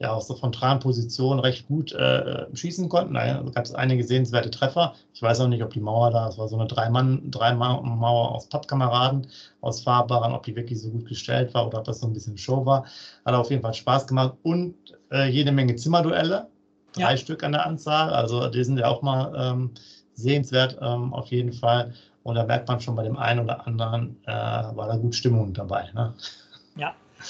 ja 0.00 0.12
aus 0.12 0.26
der 0.26 0.36
frontalen 0.36 0.80
Position 0.80 1.38
recht 1.40 1.68
gut 1.68 1.92
äh, 1.92 2.46
schießen 2.54 2.88
konnten. 2.88 3.14
Da 3.14 3.42
gab 3.54 3.64
es 3.64 3.74
einige 3.74 4.02
sehenswerte 4.02 4.50
Treffer. 4.50 4.94
Ich 5.12 5.20
weiß 5.20 5.40
auch 5.40 5.48
nicht, 5.48 5.62
ob 5.62 5.74
die 5.74 5.80
Mauer 5.80 6.10
da, 6.10 6.28
es 6.28 6.38
war 6.38 6.48
so 6.48 6.56
eine 6.56 6.66
Drei-Mann, 6.66 7.30
Drei-Mauer 7.30 8.32
aus 8.32 8.48
Pappkameraden, 8.48 9.26
aus 9.60 9.82
Fahrbaren, 9.82 10.32
ob 10.32 10.42
die 10.44 10.56
wirklich 10.56 10.80
so 10.80 10.88
gut 10.88 11.06
gestellt 11.06 11.52
war 11.52 11.66
oder 11.66 11.78
ob 11.78 11.84
das 11.84 12.00
so 12.00 12.06
ein 12.06 12.14
bisschen 12.14 12.38
Show 12.38 12.64
war. 12.64 12.86
Hat 13.26 13.34
auf 13.34 13.50
jeden 13.50 13.62
Fall 13.62 13.74
Spaß 13.74 14.06
gemacht 14.06 14.38
und 14.42 14.74
äh, 15.12 15.28
jede 15.28 15.52
Menge 15.52 15.76
Zimmerduelle. 15.76 16.48
Drei 16.94 17.10
ja. 17.10 17.16
Stück 17.18 17.44
an 17.44 17.52
der 17.52 17.66
Anzahl. 17.66 18.10
Also 18.10 18.48
die 18.48 18.64
sind 18.64 18.78
ja 18.78 18.88
auch 18.88 19.02
mal 19.02 19.34
ähm, 19.36 19.70
sehenswert 20.14 20.78
ähm, 20.80 21.12
auf 21.12 21.26
jeden 21.26 21.52
Fall. 21.52 21.92
Und 22.22 22.36
da 22.36 22.44
merkt 22.44 22.68
man 22.68 22.80
schon 22.80 22.96
bei 22.96 23.02
dem 23.02 23.18
einen 23.18 23.40
oder 23.40 23.66
anderen, 23.66 24.16
äh, 24.24 24.32
war 24.32 24.88
da 24.88 24.96
gut 24.96 25.14
Stimmung 25.14 25.52
dabei. 25.52 25.90
Ne? 25.94 26.14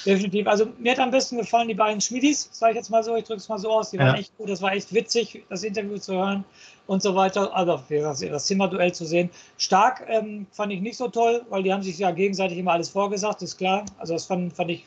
Definitiv. 0.04 0.47
Also 0.47 0.66
mir 0.78 0.92
hat 0.92 1.00
am 1.00 1.11
besten 1.11 1.38
gefallen 1.38 1.68
die 1.68 1.75
beiden 1.75 2.00
Schmiedis, 2.00 2.49
sage 2.52 2.73
ich 2.73 2.76
jetzt 2.76 2.90
mal 2.90 3.02
so, 3.02 3.16
ich 3.16 3.25
drücke 3.25 3.38
es 3.38 3.49
mal 3.49 3.59
so 3.59 3.70
aus, 3.70 3.90
die 3.90 3.97
ja. 3.97 4.06
waren 4.06 4.16
echt 4.16 4.37
gut, 4.37 4.49
das 4.49 4.62
war 4.62 4.73
echt 4.73 4.92
witzig, 4.94 5.44
das 5.49 5.64
Interview 5.64 5.99
zu 5.99 6.14
hören 6.14 6.44
und 6.87 7.02
so 7.02 7.14
weiter. 7.14 7.54
Also 7.54 7.80
das 7.88 8.47
Zimmerduell 8.47 8.92
zu 8.92 9.04
sehen. 9.04 9.30
Stark 9.59 10.04
ähm, 10.09 10.47
fand 10.52 10.73
ich 10.73 10.80
nicht 10.80 10.97
so 10.97 11.09
toll, 11.09 11.42
weil 11.49 11.62
die 11.62 11.73
haben 11.73 11.82
sich 11.82 11.99
ja 11.99 12.11
gegenseitig 12.11 12.59
immer 12.59 12.73
alles 12.73 12.88
vorgesagt, 12.88 13.42
ist 13.42 13.59
klar. 13.59 13.85
Also 13.99 14.14
das 14.14 14.26
fand, 14.26 14.52
fand 14.52 14.70
ich, 14.70 14.87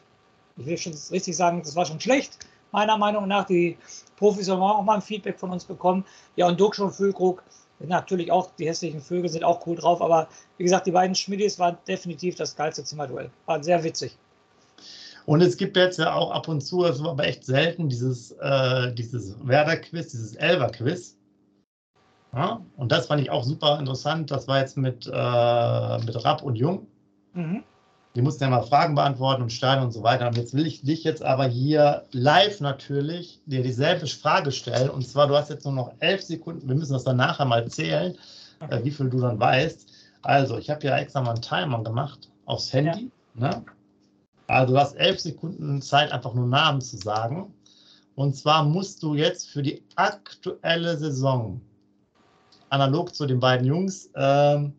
ich 0.57 0.65
will 0.65 0.77
schon 0.77 0.93
richtig 1.11 1.35
sagen, 1.35 1.61
das 1.63 1.75
war 1.75 1.85
schon 1.85 1.99
schlecht, 1.99 2.39
meiner 2.71 2.97
Meinung 2.97 3.27
nach. 3.27 3.45
Die 3.45 3.77
Profis 4.17 4.49
haben 4.49 4.61
auch 4.61 4.83
mal 4.83 4.95
ein 4.95 5.01
Feedback 5.01 5.39
von 5.39 5.51
uns 5.51 5.65
bekommen. 5.65 6.05
Ja, 6.35 6.47
und 6.47 6.59
Duck 6.59 6.75
schon 6.75 6.91
Füllkrug. 6.91 7.43
Natürlich 7.79 8.31
auch, 8.31 8.49
die 8.57 8.67
hässlichen 8.67 9.01
Vögel 9.01 9.29
sind 9.29 9.43
auch 9.43 9.67
cool 9.67 9.75
drauf, 9.75 10.01
aber 10.01 10.29
wie 10.57 10.63
gesagt, 10.63 10.87
die 10.87 10.91
beiden 10.91 11.15
Schmidis 11.15 11.59
waren 11.59 11.77
definitiv 11.85 12.35
das 12.35 12.55
geilste 12.55 12.83
Zimmerduell. 12.85 13.29
War 13.45 13.61
sehr 13.61 13.83
witzig. 13.83 14.15
Und 15.25 15.41
es 15.41 15.57
gibt 15.57 15.77
jetzt 15.77 15.99
ja 15.99 16.13
auch 16.13 16.31
ab 16.31 16.47
und 16.47 16.61
zu, 16.61 16.83
es 16.85 17.01
war 17.01 17.11
aber 17.11 17.25
echt 17.25 17.45
selten, 17.45 17.87
dieses, 17.89 18.31
äh, 18.41 18.93
dieses 18.93 19.35
Werder-Quiz, 19.43 20.11
dieses 20.11 20.35
Elver-Quiz. 20.35 21.17
Ja, 22.33 22.61
und 22.77 22.91
das 22.91 23.07
fand 23.07 23.21
ich 23.21 23.29
auch 23.29 23.43
super 23.43 23.79
interessant. 23.79 24.31
Das 24.31 24.47
war 24.47 24.59
jetzt 24.59 24.75
mit, 24.75 25.05
äh, 25.05 25.97
mit 25.99 26.25
Rapp 26.25 26.41
und 26.41 26.55
Jung. 26.55 26.87
Mhm. 27.33 27.63
Die 28.15 28.21
mussten 28.21 28.43
ja 28.43 28.49
mal 28.49 28.63
Fragen 28.63 28.95
beantworten 28.95 29.41
und 29.41 29.51
Steine 29.51 29.83
und 29.83 29.91
so 29.91 30.03
weiter. 30.03 30.27
Und 30.27 30.37
jetzt 30.37 30.53
will 30.53 30.67
ich 30.67 30.81
dich 30.81 31.03
jetzt 31.03 31.23
aber 31.23 31.45
hier 31.45 32.03
live 32.11 32.59
natürlich 32.59 33.39
dir 33.45 33.63
dieselbe 33.63 34.05
Frage 34.07 34.51
stellen. 34.51 34.89
Und 34.89 35.07
zwar, 35.07 35.27
du 35.27 35.35
hast 35.35 35.49
jetzt 35.49 35.65
nur 35.65 35.73
noch 35.73 35.93
elf 35.99 36.21
Sekunden. 36.21 36.67
Wir 36.67 36.75
müssen 36.75 36.93
das 36.93 37.03
dann 37.03 37.17
nachher 37.17 37.45
mal 37.45 37.67
zählen, 37.67 38.15
okay. 38.59 38.75
äh, 38.75 38.83
wie 38.83 38.91
viel 38.91 39.09
du 39.09 39.19
dann 39.19 39.39
weißt. 39.39 39.91
Also, 40.21 40.57
ich 40.57 40.69
habe 40.69 40.85
ja 40.85 40.97
extra 40.97 41.21
mal 41.21 41.31
einen 41.31 41.41
Timer 41.41 41.83
gemacht 41.83 42.29
aufs 42.45 42.71
Handy. 42.71 43.11
Ja. 43.39 43.49
Ne? 43.49 43.65
Also 44.47 44.73
du 44.73 44.79
hast 44.79 44.93
elf 44.95 45.19
Sekunden 45.19 45.81
Zeit, 45.81 46.11
einfach 46.11 46.33
nur 46.33 46.47
Namen 46.47 46.81
zu 46.81 46.97
sagen. 46.97 47.53
Und 48.15 48.35
zwar 48.35 48.63
musst 48.63 49.01
du 49.01 49.15
jetzt 49.15 49.49
für 49.49 49.63
die 49.63 49.81
aktuelle 49.95 50.97
Saison, 50.97 51.61
analog 52.69 53.15
zu 53.15 53.25
den 53.25 53.39
beiden 53.39 53.65
Jungs, 53.65 54.09
ähm, 54.15 54.73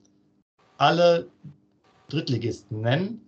alle 0.78 1.28
Drittligisten 2.08 2.80
nennen. 2.80 3.20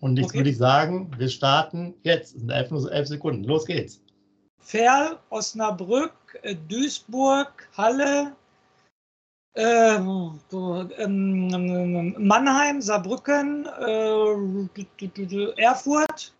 Und 0.00 0.16
jetzt 0.16 0.28
okay. 0.28 0.38
würde 0.38 0.50
ich 0.50 0.58
sagen, 0.58 1.10
wir 1.18 1.28
starten 1.28 1.94
jetzt. 2.02 2.34
Es 2.34 2.40
sind 2.40 2.50
elf, 2.50 2.70
nur 2.70 2.90
elf 2.90 3.08
Sekunden. 3.08 3.44
Los 3.44 3.66
geht's. 3.66 4.00
Ferl, 4.60 5.18
Osnabrück, 5.30 6.38
äh, 6.42 6.54
Duisburg, 6.68 7.68
Halle, 7.76 8.36
ähm, 9.58 10.38
ähm, 10.98 12.14
Mannheim, 12.18 12.80
Saarbrücken, 12.80 13.66
äh, 13.66 15.60
Erfurt. 15.60 16.32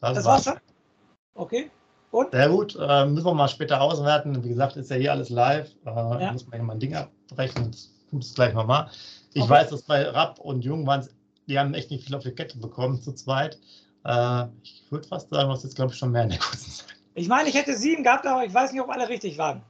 Das, 0.00 0.14
das 0.14 0.24
war's 0.24 0.44
schon. 0.44 0.54
Okay. 1.34 1.70
Und? 2.12 2.30
Sehr 2.30 2.48
gut. 2.48 2.76
Äh, 2.80 3.06
müssen 3.06 3.26
wir 3.26 3.34
mal 3.34 3.48
später 3.48 3.80
auswerten. 3.80 4.44
Wie 4.44 4.50
gesagt, 4.50 4.76
ist 4.76 4.90
ja 4.90 4.96
hier 4.96 5.12
alles 5.12 5.30
live. 5.30 5.70
Äh, 5.84 5.90
ja. 5.90 6.32
Muss 6.32 6.46
man 6.46 6.58
hier 6.58 6.62
mal 6.62 6.74
ein 6.74 6.80
Ding 6.80 6.94
abbrechen. 6.94 7.70
Das 7.70 7.90
tut 8.10 8.22
es 8.22 8.34
gleich 8.34 8.54
nochmal. 8.54 8.90
Ich 9.34 9.42
okay. 9.42 9.50
weiß, 9.50 9.70
dass 9.70 9.82
bei 9.82 10.08
Rapp 10.08 10.38
und 10.38 10.64
Jung 10.64 10.86
waren 10.86 11.08
die 11.48 11.58
haben 11.58 11.74
echt 11.74 11.90
nicht 11.90 12.06
viel 12.06 12.14
auf 12.14 12.22
die 12.22 12.32
Kette 12.32 12.58
bekommen 12.58 13.02
zu 13.02 13.12
zweit. 13.12 13.58
Äh, 14.04 14.44
ich 14.62 14.84
würde 14.90 15.08
fast 15.08 15.30
sagen, 15.30 15.50
hast 15.50 15.64
jetzt, 15.64 15.76
glaube 15.76 15.92
ich, 15.92 15.98
schon 15.98 16.12
mehr 16.12 16.22
in 16.22 16.30
der 16.30 16.38
kurzen 16.38 16.70
Zeit. 16.70 16.96
Ich 17.14 17.28
meine, 17.28 17.48
ich 17.48 17.54
hätte 17.54 17.76
sieben 17.76 18.04
gehabt, 18.04 18.26
aber 18.26 18.44
ich 18.44 18.54
weiß 18.54 18.72
nicht, 18.72 18.80
ob 18.80 18.88
alle 18.88 19.08
richtig 19.08 19.36
waren. 19.38 19.62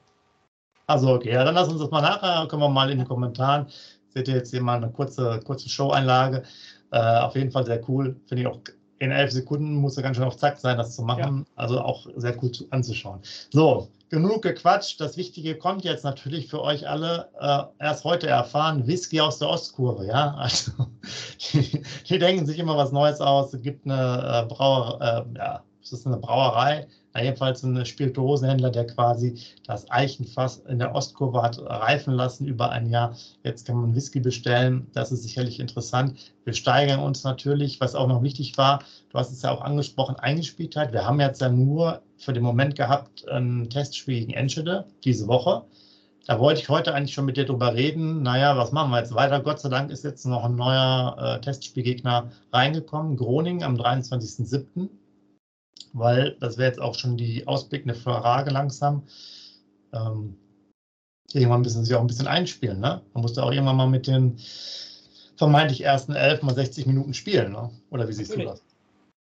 Also 0.93 1.15
okay, 1.15 1.33
ja, 1.33 1.43
dann 1.43 1.55
lass 1.55 1.69
uns 1.69 1.81
das 1.81 1.91
mal 1.91 2.03
nachher, 2.03 2.47
können 2.49 2.61
wir 2.61 2.69
mal 2.69 2.91
in 2.91 2.99
den 2.99 3.09
Kommentaren. 3.09 3.67
Seht 4.11 4.29
ihr 4.29 4.35
jetzt 4.35 4.51
hier 4.51 4.61
mal 4.61 4.77
eine 4.77 4.91
kurze, 4.91 5.41
kurze 5.43 5.71
Show-Einlage. 5.71 6.43
Äh, 6.91 6.99
auf 7.21 7.35
jeden 7.35 7.51
Fall 7.51 7.65
sehr 7.65 7.81
cool. 7.89 8.21
Finde 8.27 8.43
ich 8.43 8.47
auch 8.47 8.59
in 8.99 9.11
elf 9.11 9.33
Sekunden 9.33 9.77
muss 9.77 9.97
er 9.97 10.03
ganz 10.03 10.17
schön 10.17 10.27
auf 10.27 10.37
Zack 10.37 10.59
sein, 10.59 10.77
das 10.77 10.95
zu 10.95 11.03
machen. 11.03 11.47
Ja. 11.49 11.63
Also 11.63 11.81
auch 11.81 12.07
sehr 12.17 12.37
cool 12.43 12.53
anzuschauen. 12.71 13.21
So, 13.51 13.89
genug 14.11 14.43
gequatscht. 14.43 15.01
Das 15.01 15.17
Wichtige 15.17 15.57
kommt 15.57 15.83
jetzt 15.83 16.05
natürlich 16.05 16.49
für 16.49 16.61
euch 16.61 16.87
alle 16.87 17.31
äh, 17.41 17.85
erst 17.85 18.05
heute 18.05 18.27
erfahren. 18.27 18.87
Whisky 18.87 19.23
aus 19.23 19.39
der 19.39 19.49
Ostkurve, 19.49 20.07
ja. 20.07 20.35
Also 20.35 20.73
die, 21.53 21.83
die 22.07 22.19
denken 22.19 22.45
sich 22.45 22.59
immer 22.59 22.77
was 22.77 22.93
Neues 22.93 23.23
aus. 23.23 23.55
Es 23.55 23.63
gibt 23.63 23.87
eine 23.87 24.45
äh, 24.45 24.55
Brauer, 24.55 25.01
äh, 25.01 25.39
ja, 25.39 25.63
es 25.83 25.93
ist 25.93 26.07
eine 26.07 26.17
Brauerei, 26.17 26.87
na, 27.15 27.23
jedenfalls 27.23 27.63
ein 27.63 27.85
Spirituosenhändler, 27.85 28.71
der 28.71 28.87
quasi 28.87 29.39
das 29.67 29.91
Eichenfass 29.91 30.59
in 30.69 30.79
der 30.79 30.95
Ostkurve 30.95 31.43
hat 31.43 31.59
reifen 31.59 32.15
lassen 32.15 32.47
über 32.47 32.71
ein 32.71 32.89
Jahr. 32.89 33.17
Jetzt 33.43 33.67
kann 33.67 33.77
man 33.77 33.95
Whisky 33.95 34.21
bestellen. 34.21 34.87
Das 34.95 35.13
ist 35.13 35.23
sicherlich 35.23 35.61
interessant. 35.61 36.19
Wir 36.45 36.55
steigern 36.55 37.01
uns 37.01 37.23
natürlich, 37.25 37.81
was 37.81 37.95
auch 37.95 38.09
noch 38.09 38.23
wichtig 38.23 38.57
war. 38.57 38.83
Du 39.11 39.19
hast 39.19 39.31
es 39.31 39.43
ja 39.43 39.51
auch 39.51 39.61
angesprochen, 39.61 40.17
Eingespieltheit. 40.17 40.93
Wir 40.93 41.05
haben 41.05 41.21
jetzt 41.21 41.41
ja 41.41 41.51
nur 41.51 42.03
für 42.17 42.33
den 42.33 42.43
Moment 42.43 42.77
gehabt 42.77 43.29
ein 43.29 43.69
Testspiel 43.69 44.21
gegen 44.21 44.33
Enschede 44.33 44.87
diese 45.05 45.27
Woche. 45.27 45.65
Da 46.27 46.39
wollte 46.39 46.61
ich 46.61 46.69
heute 46.69 46.95
eigentlich 46.95 47.15
schon 47.15 47.25
mit 47.25 47.37
dir 47.37 47.45
drüber 47.45 47.75
reden. 47.75 48.23
Naja, 48.23 48.57
was 48.57 48.71
machen 48.71 48.91
wir 48.91 49.01
jetzt 49.01 49.15
weiter? 49.15 49.41
Gott 49.41 49.61
sei 49.61 49.69
Dank 49.69 49.91
ist 49.91 50.05
jetzt 50.05 50.25
noch 50.25 50.45
ein 50.45 50.55
neuer 50.55 51.17
äh, 51.19 51.41
Testspielgegner 51.41 52.31
reingekommen. 52.53 53.17
Groningen 53.17 53.65
am 53.65 53.75
23.07 53.75 54.89
weil 55.93 56.37
das 56.41 56.59
wäre 56.59 56.69
jetzt 56.69 56.81
auch 56.81 56.95
schon 56.95 57.17
die 57.17 57.47
ausblickende 57.47 57.95
Frage 57.95 58.51
langsam. 58.51 59.03
ähm, 59.93 60.39
irgendwann 61.35 61.63
müssen 61.63 61.81
sie 61.81 61.87
sich 61.87 61.95
auch 61.95 62.01
ein 62.01 62.07
bisschen 62.07 62.27
einspielen. 62.27 62.81
Ne? 62.81 63.03
Man 63.15 63.23
musste 63.23 63.43
auch 63.43 63.53
irgendwann 63.53 63.77
mal 63.77 63.89
mit 63.89 64.07
den 64.07 64.39
vermeintlich 65.37 65.83
ersten 65.83 66.15
elf 66.15 66.43
mal 66.43 66.55
60 66.55 66.87
Minuten 66.87 67.15
spielen. 67.15 67.53
Ne? 67.53 67.71
Oder 67.91 68.09
wie 68.09 68.13
siehst 68.13 68.35
du 68.35 68.45
das? 68.45 68.63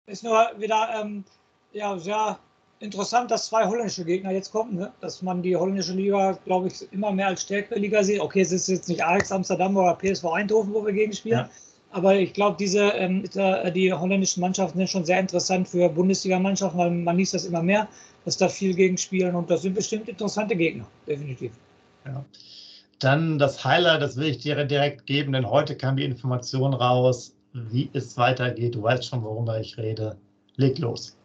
Ist 0.07 0.23
nur 0.23 0.39
wieder 0.59 0.89
ähm, 1.01 1.25
ja, 1.73 1.99
sehr 1.99 2.39
interessant, 2.81 3.31
dass 3.31 3.47
zwei 3.47 3.67
holländische 3.67 4.05
Gegner 4.05 4.31
jetzt 4.31 4.53
kommen. 4.53 4.77
Ne? 4.77 4.93
Dass 5.01 5.23
man 5.23 5.43
die 5.43 5.57
holländische 5.57 5.95
Liga, 5.95 6.39
glaube 6.45 6.69
ich, 6.69 6.93
immer 6.93 7.13
mehr 7.13 7.29
als 7.29 7.43
stärkere 7.43 7.79
Liga 7.79 8.03
sieht. 8.03 8.21
Okay, 8.21 8.43
es 8.43 8.53
ist 8.53 8.69
jetzt 8.69 8.89
nicht 8.89 9.05
Ajax 9.05 9.33
Amsterdam 9.33 9.77
oder 9.77 9.95
PSV 9.97 10.25
Eindhoven, 10.27 10.73
wo 10.73 10.85
wir 10.85 10.93
gegen 10.93 11.13
spielen. 11.13 11.39
Ja. 11.39 11.51
Aber 11.93 12.15
ich 12.15 12.33
glaube, 12.33 12.57
diese 12.59 12.91
ähm, 12.91 13.25
die 13.75 13.93
holländischen 13.93 14.41
Mannschaften 14.41 14.79
sind 14.79 14.91
schon 14.91 15.05
sehr 15.05 15.21
interessant 15.21 15.69
für 15.69 15.89
Bundesliga-Mannschaften, 15.89 16.79
weil 16.79 16.91
man 16.91 17.17
liest 17.17 17.35
das 17.35 17.45
immer 17.45 17.63
mehr, 17.63 17.89
dass 18.25 18.37
da 18.37 18.49
viel 18.49 18.75
gegen 18.75 18.99
spielen 18.99 19.35
und 19.35 19.49
das 19.51 19.63
sind 19.63 19.75
bestimmt 19.75 20.09
interessante 20.09 20.57
Gegner, 20.57 20.87
definitiv. 21.07 21.53
Ja. 22.05 22.25
Dann 22.99 23.39
das 23.39 23.65
Highlight, 23.65 24.03
das 24.03 24.17
will 24.17 24.29
ich 24.29 24.39
dir 24.39 24.65
direkt 24.65 25.07
geben, 25.07 25.33
denn 25.33 25.49
heute 25.49 25.77
kam 25.77 25.97
die 25.97 26.05
Information 26.05 26.73
raus, 26.73 27.35
wie 27.53 27.91
es 27.93 28.17
weitergeht. 28.17 28.75
Du 28.75 28.83
weißt 28.83 29.05
schon, 29.05 29.23
worüber 29.23 29.61
ich 29.61 29.77
rede. 29.77 30.17
Leg 30.57 30.79
los. 30.79 31.17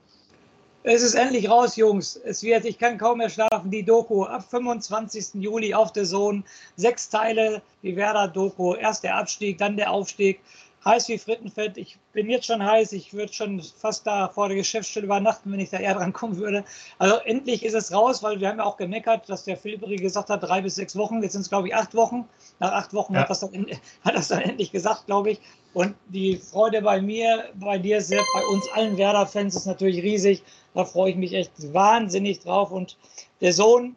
Es 0.83 1.03
ist 1.03 1.13
endlich 1.13 1.47
raus, 1.47 1.75
Jungs. 1.75 2.15
Es 2.15 2.41
wird, 2.41 2.65
ich 2.65 2.79
kann 2.79 2.97
kaum 2.97 3.19
mehr 3.19 3.29
schlafen, 3.29 3.69
die 3.69 3.83
Doku 3.83 4.23
ab 4.23 4.43
25. 4.49 5.35
Juli 5.35 5.75
auf 5.75 5.93
der 5.93 6.05
Zone. 6.05 6.43
Sechs 6.75 7.07
Teile, 7.07 7.61
die 7.83 7.95
Werder-Doku. 7.95 8.73
Erst 8.73 9.03
der 9.03 9.15
Abstieg, 9.15 9.59
dann 9.59 9.77
der 9.77 9.91
Aufstieg 9.91 10.39
heiß 10.83 11.07
wie 11.09 11.19
Frittenfett. 11.19 11.77
Ich 11.77 11.99
bin 12.13 12.29
jetzt 12.31 12.47
schon 12.47 12.65
heiß. 12.65 12.93
Ich 12.93 13.13
würde 13.13 13.31
schon 13.31 13.61
fast 13.61 14.07
da 14.07 14.29
vor 14.29 14.47
der 14.47 14.57
Geschäftsstelle 14.57 15.05
übernachten, 15.05 15.51
wenn 15.51 15.59
ich 15.59 15.69
da 15.69 15.77
eher 15.77 15.93
dran 15.93 16.13
kommen 16.13 16.37
würde. 16.37 16.63
Also 16.97 17.17
endlich 17.17 17.63
ist 17.63 17.75
es 17.75 17.93
raus, 17.93 18.23
weil 18.23 18.39
wir 18.39 18.49
haben 18.49 18.57
ja 18.57 18.63
auch 18.63 18.77
gemeckert, 18.77 19.29
dass 19.29 19.43
der 19.43 19.57
Filberi 19.57 19.97
gesagt 19.97 20.29
hat, 20.29 20.41
drei 20.41 20.61
bis 20.61 20.75
sechs 20.75 20.95
Wochen. 20.95 21.21
Jetzt 21.21 21.33
sind 21.33 21.41
es, 21.41 21.49
glaube 21.49 21.67
ich, 21.67 21.75
acht 21.75 21.93
Wochen. 21.93 22.27
Nach 22.59 22.71
acht 22.71 22.93
Wochen 22.95 23.13
ja. 23.13 23.21
hat, 23.21 23.29
das 23.29 23.41
dann, 23.41 23.67
hat 24.03 24.15
das 24.15 24.29
dann 24.29 24.41
endlich 24.41 24.71
gesagt, 24.71 25.05
glaube 25.05 25.31
ich. 25.31 25.41
Und 25.73 25.95
die 26.09 26.35
Freude 26.35 26.81
bei 26.81 27.01
mir, 27.01 27.49
bei 27.55 27.77
dir, 27.77 28.01
Sepp, 28.01 28.25
bei 28.33 28.45
uns 28.45 28.67
allen 28.73 28.97
Werder-Fans 28.97 29.55
ist 29.55 29.65
natürlich 29.65 30.03
riesig. 30.03 30.43
Da 30.73 30.85
freue 30.85 31.11
ich 31.11 31.17
mich 31.17 31.33
echt 31.33 31.51
wahnsinnig 31.73 32.39
drauf. 32.39 32.71
Und 32.71 32.97
der 33.39 33.53
Sohn 33.53 33.95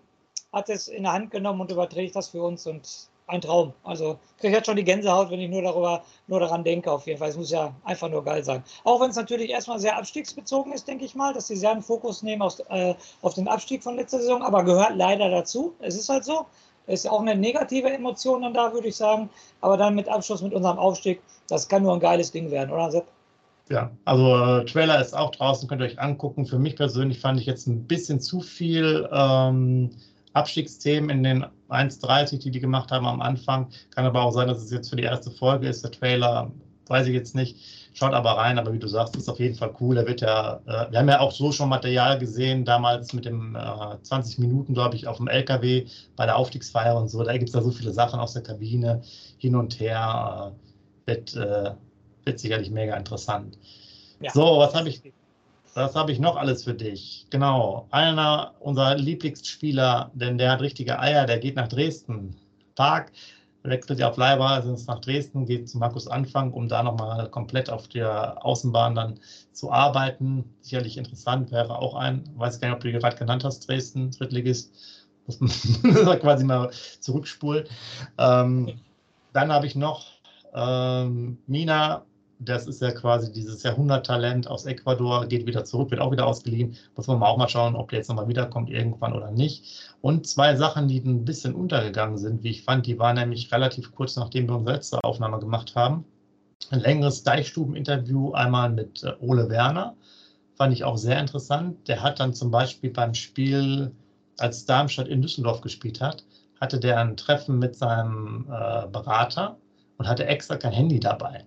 hat 0.53 0.69
es 0.69 0.89
in 0.89 1.03
der 1.03 1.13
Hand 1.13 1.31
genommen 1.31 1.61
und 1.61 1.73
überträgt 1.73 2.15
das 2.15 2.29
für 2.29 2.43
uns. 2.43 2.67
Und 2.67 3.09
ein 3.27 3.41
Traum. 3.41 3.73
Also 3.83 4.19
kriege 4.39 4.49
ich 4.49 4.55
jetzt 4.55 4.67
schon 4.67 4.77
die 4.77 4.85
Gänsehaut, 4.85 5.31
wenn 5.31 5.41
ich 5.41 5.51
nur 5.51 5.63
darüber, 5.63 6.05
nur 6.27 6.41
daran 6.41 6.65
denke, 6.65 6.91
auf 6.91 7.07
jeden 7.07 7.19
Fall. 7.19 7.31
Es 7.31 7.37
muss 7.37 7.51
ja 7.51 7.75
einfach 7.85 8.09
nur 8.11 8.23
geil 8.25 8.45
sein. 8.45 8.63
Auch 8.85 9.01
wenn 9.01 9.11
es 9.11 9.17
natürlich 9.17 9.51
erstmal 9.51 9.79
sehr 9.79 9.97
abstiegsbezogen 9.97 10.73
ist, 10.73 10.87
denke 10.87 11.05
ich 11.05 11.15
mal, 11.15 11.33
dass 11.33 11.47
sie 11.47 11.57
sehr 11.57 11.71
einen 11.71 11.83
Fokus 11.83 12.23
nehmen 12.23 12.43
auf, 12.43 12.59
äh, 12.69 12.95
auf 13.23 13.35
den 13.35 13.49
Abstieg 13.49 13.83
von 13.83 13.97
letzter 13.97 14.19
Saison, 14.19 14.43
aber 14.43 14.63
gehört 14.65 14.97
leider 14.97 15.31
dazu. 15.31 15.75
Es 15.81 15.97
ist 15.97 16.09
halt 16.09 16.25
so. 16.25 16.47
Ist 16.87 17.09
auch 17.09 17.21
eine 17.21 17.35
negative 17.35 17.91
Emotion 17.91 18.43
dann 18.43 18.55
da, 18.55 18.73
würde 18.73 18.89
ich 18.89 18.97
sagen. 18.97 19.31
Aber 19.61 19.77
dann 19.77 19.95
mit 19.95 20.09
Abschluss 20.09 20.43
mit 20.43 20.53
unserem 20.53 20.79
Aufstieg, 20.79 21.23
das 21.49 21.69
kann 21.69 21.83
nur 21.83 21.95
ein 21.95 22.01
geiles 22.01 22.31
Ding 22.31 22.51
werden, 22.51 22.71
oder 22.71 22.91
Sepp? 22.91 23.07
Ja, 23.71 23.91
also 24.05 24.37
äh, 24.37 24.65
Trailer 24.67 25.01
ist 25.01 25.17
auch 25.17 25.31
draußen, 25.31 25.67
könnt 25.69 25.81
ihr 25.81 25.87
euch 25.87 25.99
angucken. 25.99 26.45
Für 26.45 26.59
mich 26.59 26.77
persönlich 26.77 27.21
fand 27.21 27.41
ich 27.41 27.47
jetzt 27.47 27.67
ein 27.67 27.87
bisschen 27.87 28.21
zu 28.21 28.41
viel 28.41 29.09
ähm, 29.11 29.91
Abstiegsthemen 30.35 31.09
in 31.11 31.23
den 31.23 31.47
1,30, 31.71 32.41
die 32.41 32.51
die 32.51 32.61
gemacht 32.61 32.91
haben 32.91 33.07
am 33.07 33.23
Anfang. 33.23 33.69
Kann 33.95 34.05
aber 34.05 34.23
auch 34.23 34.33
sein, 34.33 34.49
dass 34.49 34.63
es 34.63 34.71
jetzt 34.71 34.91
für 34.91 34.97
die 34.97 35.05
erste 35.05 35.31
Folge 35.31 35.69
ist. 35.69 35.83
Der 35.83 35.93
Trailer, 35.93 36.51
weiß 36.89 37.07
ich 37.07 37.15
jetzt 37.15 37.35
nicht. 37.35 37.84
Schaut 37.95 38.13
aber 38.13 38.33
rein, 38.33 38.59
aber 38.59 38.73
wie 38.73 38.79
du 38.79 38.89
sagst, 38.89 39.15
ist 39.15 39.29
auf 39.29 39.39
jeden 39.39 39.55
Fall 39.55 39.73
cool. 39.81 39.97
Er 39.97 40.07
wird 40.07 40.21
ja, 40.21 40.61
äh, 40.67 40.91
wir 40.91 40.99
haben 40.99 41.09
ja 41.09 41.21
auch 41.21 41.31
so 41.33 41.53
schon 41.53 41.69
Material 41.69 42.19
gesehen, 42.19 42.65
damals 42.65 43.13
mit 43.13 43.25
dem 43.25 43.55
äh, 43.55 44.03
20 44.03 44.39
Minuten, 44.41 44.75
glaube 44.75 44.97
ich, 44.97 45.07
auf 45.07 45.19
dem 45.19 45.29
LKW 45.29 45.87
bei 46.17 46.27
der 46.27 46.37
Aufstiegsfeier 46.37 46.97
und 46.97 47.09
so. 47.09 47.23
Da 47.23 47.33
gibt 47.33 47.45
es 47.45 47.53
da 47.53 47.63
so 47.63 47.71
viele 47.71 47.93
Sachen 47.93 48.19
aus 48.19 48.33
der 48.33 48.43
Kabine 48.43 49.03
hin 49.39 49.55
und 49.55 49.79
her. 49.79 50.53
Äh, 50.53 50.65
wird, 51.07 51.37
äh, 51.37 51.73
wird 52.25 52.39
sicherlich 52.41 52.71
mega 52.71 52.97
interessant. 52.97 53.59
Ja. 54.21 54.33
So, 54.33 54.59
was 54.59 54.75
habe 54.75 54.89
ich? 54.89 55.03
Was 55.75 55.97
habe 55.97 56.13
ich 56.13 56.21
noch 56.21 56.37
alles 56.37 56.63
für 56.63 56.75
dich? 56.75 57.27
Genau, 57.31 57.89
einer 57.91 58.55
unserer 58.61 58.95
Lieblingsspieler, 58.95 60.13
denn 60.15 60.39
der 60.39 60.53
hat 60.53 60.61
richtige 60.61 61.01
Eier, 61.01 61.27
der 61.27 61.39
geht 61.39 61.57
nach 61.57 61.67
Dresden. 61.67 62.37
Park 62.77 63.11
wechselt 63.65 63.99
ja 63.99 64.11
auf 64.11 64.17
es 64.19 64.87
nach 64.87 65.01
Dresden, 65.01 65.47
geht 65.47 65.69
zu 65.69 65.79
Markus 65.79 66.07
Anfang, 66.07 66.53
um 66.53 66.69
da 66.69 66.83
nochmal 66.83 67.31
komplett 67.31 67.71
auf 67.71 67.89
der 67.89 68.45
Außenbahn 68.45 68.95
dann 68.95 69.21
zu 69.53 69.73
arbeiten. 69.73 70.55
Sicherlich 70.61 70.99
interessant 70.99 71.51
wäre 71.51 71.79
auch 71.79 71.95
ein, 71.95 72.25
weiß 72.37 72.61
gar 72.61 72.69
nicht, 72.69 72.77
ob 72.77 72.83
du 72.83 72.93
gerade 72.93 73.17
genannt 73.17 73.45
hast, 73.45 73.67
Dresden, 73.67 74.11
Drittligist. 74.11 74.73
Muss 75.27 75.41
man 76.05 76.19
quasi 76.19 76.45
mal 76.45 76.71
zurückspulen. 77.01 77.65
Ähm, 78.19 78.81
dann 79.33 79.51
habe 79.51 79.67
ich 79.67 79.75
noch 79.75 80.05
ähm, 80.55 81.39
Mina 81.47 82.05
das 82.39 82.67
ist 82.67 82.83
ja 82.83 82.91
quasi 82.91 83.33
dieses 83.33 83.63
Jahrhunderttalent 83.63 84.49
aus 84.49 84.67
Ecuador, 84.67 85.27
geht 85.27 85.47
wieder 85.47 85.65
zurück, 85.65 85.91
wird 85.91 86.01
auch 86.01 86.13
wieder 86.13 86.27
ausgeliehen. 86.27 86.77
Muss 86.97 87.07
man 87.07 87.23
auch 87.23 87.37
mal 87.37 87.49
schauen, 87.49 87.77
ob 87.77 87.91
der 87.91 87.99
jetzt 87.99 88.09
nochmal 88.09 88.29
wiederkommt 88.29 88.71
irgendwann 88.71 89.13
oder 89.13 89.31
nicht. 89.31 89.93
Und 90.01 90.27
zwei 90.27 90.57
Sachen, 90.57 90.89
die 90.89 90.99
ein 90.99 91.25
bisschen 91.25 91.55
untergegangen 91.55 92.19
sind, 92.19 92.43
wie 92.43 92.51
ich 92.51 92.63
fand, 92.63 92.87
die 92.87 92.99
waren 92.99 93.17
nämlich 93.17 93.53
relativ 93.53 93.95
kurz, 93.95 94.17
nachdem 94.17 94.49
wir 94.49 94.57
unsere 94.57 94.77
letzte 94.77 95.03
Aufnahme 95.05 95.39
gemacht 95.39 95.75
haben. 95.75 96.05
Ein 96.71 96.81
längeres 96.81 97.23
Deichstuben-Interview 97.23 98.33
einmal 98.33 98.71
mit 98.71 99.03
äh, 99.05 99.13
Ole 99.21 99.49
Werner, 99.49 99.97
fand 100.57 100.73
ich 100.73 100.85
auch 100.85 100.97
sehr 100.97 101.19
interessant. 101.19 101.89
Der 101.89 102.03
hat 102.03 102.21
dann 102.21 102.33
zum 102.33 102.51
Beispiel 102.51 102.91
beim 102.91 103.15
Spiel, 103.15 103.93
als 104.39 104.65
Darmstadt 104.65 105.09
in 105.09 105.23
Düsseldorf 105.23 105.61
gespielt 105.61 106.01
hat, 106.01 106.25
hatte 106.61 106.81
der 106.81 106.99
ein 106.99 107.17
Treffen 107.17 107.59
mit 107.59 107.77
seinem 107.77 108.47
äh, 108.49 108.87
Berater 108.89 109.57
und 109.99 110.09
hatte 110.09 110.27
extra 110.27 110.57
kein 110.57 110.73
Handy 110.73 111.01
dabei 111.01 111.45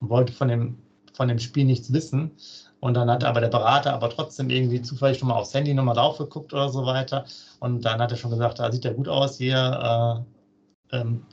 wollte 0.00 0.32
von 0.32 0.48
dem, 0.48 0.78
von 1.12 1.28
dem 1.28 1.38
Spiel 1.38 1.64
nichts 1.64 1.92
wissen. 1.92 2.32
Und 2.80 2.94
dann 2.94 3.10
hat 3.10 3.24
aber 3.24 3.40
der 3.40 3.48
Berater 3.48 3.94
aber 3.94 4.10
trotzdem 4.10 4.50
irgendwie 4.50 4.82
zufällig 4.82 5.18
schon 5.18 5.28
mal 5.28 5.36
aufs 5.36 5.54
Handy 5.54 5.72
nochmal 5.72 5.94
drauf 5.94 6.18
geguckt 6.18 6.52
oder 6.52 6.68
so 6.68 6.84
weiter. 6.84 7.24
Und 7.60 7.84
dann 7.84 8.00
hat 8.00 8.10
er 8.10 8.18
schon 8.18 8.30
gesagt, 8.30 8.58
da 8.58 8.70
sieht 8.70 8.84
ja 8.84 8.92
gut 8.92 9.08
aus 9.08 9.38
hier. 9.38 10.24
Äh, 10.92 10.96
ähm, 10.96 11.24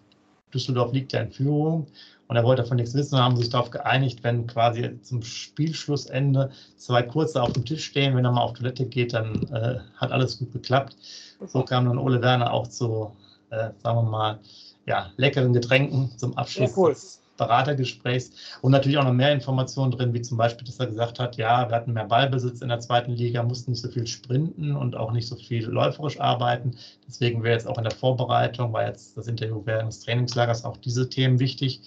Düsseldorf 0.54 0.94
liegt 0.94 1.14
ja 1.14 1.22
in 1.22 1.32
Führung. 1.32 1.88
Und 2.28 2.38
er 2.38 2.46
wollte 2.46 2.62
davon 2.62 2.78
nichts 2.78 2.94
wissen 2.94 3.16
und 3.16 3.22
haben 3.22 3.36
sich 3.36 3.50
darauf 3.50 3.72
geeinigt, 3.72 4.24
wenn 4.24 4.48
quasi 4.48 4.98
zum 5.02 5.22
Spielschlussende 5.22 6.52
zwei 6.78 7.02
kurze 7.02 7.42
auf 7.42 7.52
dem 7.52 7.66
Tisch 7.66 7.84
stehen, 7.84 8.16
wenn 8.16 8.24
er 8.24 8.32
mal 8.32 8.42
auf 8.42 8.54
Toilette 8.54 8.86
geht, 8.86 9.14
dann 9.14 9.44
äh, 9.52 9.80
hat 9.98 10.14
alles 10.14 10.40
gut 10.40 10.54
geklappt. 10.54 10.96
So 11.46 11.64
kam 11.64 11.86
dann 11.86 11.98
Ole 11.98 12.22
Werner 12.22 12.54
auch 12.54 12.68
zu, 12.68 13.12
äh, 13.50 13.72
sagen 13.84 13.98
wir 13.98 14.04
mal, 14.04 14.40
ja, 14.86 15.12
leckeren 15.18 15.52
Getränken 15.52 16.18
zum 16.18 16.38
Abschluss. 16.38 16.74
Sehr 16.74 16.78
cool. 16.78 16.96
Beratergesprächs 17.42 18.32
und 18.62 18.72
natürlich 18.72 19.00
auch 19.00 19.04
noch 19.04 19.14
mehr 19.14 19.34
Informationen 19.34 19.92
drin, 19.92 20.14
wie 20.14 20.22
zum 20.22 20.38
Beispiel, 20.38 20.66
dass 20.66 20.80
er 20.80 20.88
gesagt 20.88 21.20
hat, 21.20 21.38
ja, 21.38 21.68
wir 21.68 21.76
hatten 21.76 21.94
mehr 21.94 22.06
Ballbesitz 22.06 22.62
in 22.62 22.70
der 22.70 22.80
zweiten 22.80 23.14
Liga, 23.14 23.42
mussten 23.42 23.72
nicht 23.72 23.82
so 23.82 23.90
viel 23.90 24.06
sprinten 24.06 24.76
und 24.76 24.96
auch 24.96 25.12
nicht 25.12 25.28
so 25.28 25.36
viel 25.36 25.66
läuferisch 25.66 26.20
arbeiten. 26.20 26.76
Deswegen 27.08 27.42
wäre 27.44 27.54
jetzt 27.54 27.68
auch 27.68 27.80
in 27.80 27.84
der 27.84 27.96
Vorbereitung, 27.96 28.74
war 28.74 28.86
jetzt 28.86 29.18
das 29.18 29.28
Interview 29.28 29.62
während 29.66 29.92
des 29.92 30.02
Trainingslagers 30.02 30.64
auch 30.66 30.78
diese 30.78 31.10
Themen 31.10 31.40
wichtig. 31.40 31.82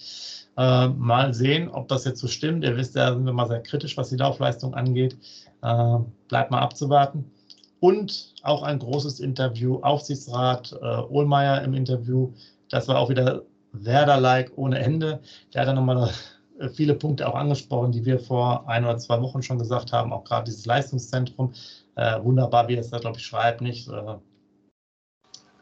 Äh, 0.57 0.87
mal 0.89 1.33
sehen, 1.33 1.69
ob 1.69 1.87
das 1.87 2.05
jetzt 2.05 2.19
so 2.19 2.27
stimmt. 2.27 2.63
Ihr 2.63 2.75
wisst 2.75 2.95
ja, 2.95 3.13
sind 3.13 3.25
wir 3.25 3.33
mal 3.33 3.47
sehr 3.47 3.61
kritisch, 3.61 3.95
was 3.97 4.09
die 4.09 4.17
Laufleistung 4.17 4.73
angeht. 4.73 5.17
Äh, 5.61 5.97
bleibt 6.27 6.51
mal 6.51 6.59
abzuwarten. 6.59 7.31
Und 7.79 8.33
auch 8.43 8.63
ein 8.63 8.79
großes 8.79 9.19
Interview, 9.19 9.79
Aufsichtsrat 9.81 10.73
äh, 10.81 10.85
Ohlmeier 11.09 11.61
im 11.61 11.73
Interview. 11.73 12.31
Das 12.69 12.87
war 12.87 12.97
auch 12.97 13.09
wieder 13.09 13.43
Werder-like 13.83 14.51
ohne 14.55 14.79
Ende. 14.79 15.21
Der 15.53 15.61
hat 15.61 15.67
dann 15.67 15.75
nochmal 15.75 16.11
äh, 16.59 16.69
viele 16.69 16.95
Punkte 16.95 17.27
auch 17.27 17.35
angesprochen, 17.35 17.91
die 17.91 18.05
wir 18.05 18.19
vor 18.19 18.67
ein 18.67 18.83
oder 18.85 18.97
zwei 18.97 19.21
Wochen 19.21 19.41
schon 19.41 19.59
gesagt 19.59 19.91
haben, 19.91 20.13
auch 20.13 20.23
gerade 20.23 20.45
dieses 20.45 20.65
Leistungszentrum. 20.65 21.53
Äh, 21.95 22.21
wunderbar, 22.23 22.67
wie 22.67 22.75
er 22.75 22.81
es 22.81 22.89
da, 22.89 22.97
glaube 22.97 23.17
ich, 23.17 23.25
schreibt, 23.25 23.61
nicht? 23.61 23.87
Äh, 23.89 24.15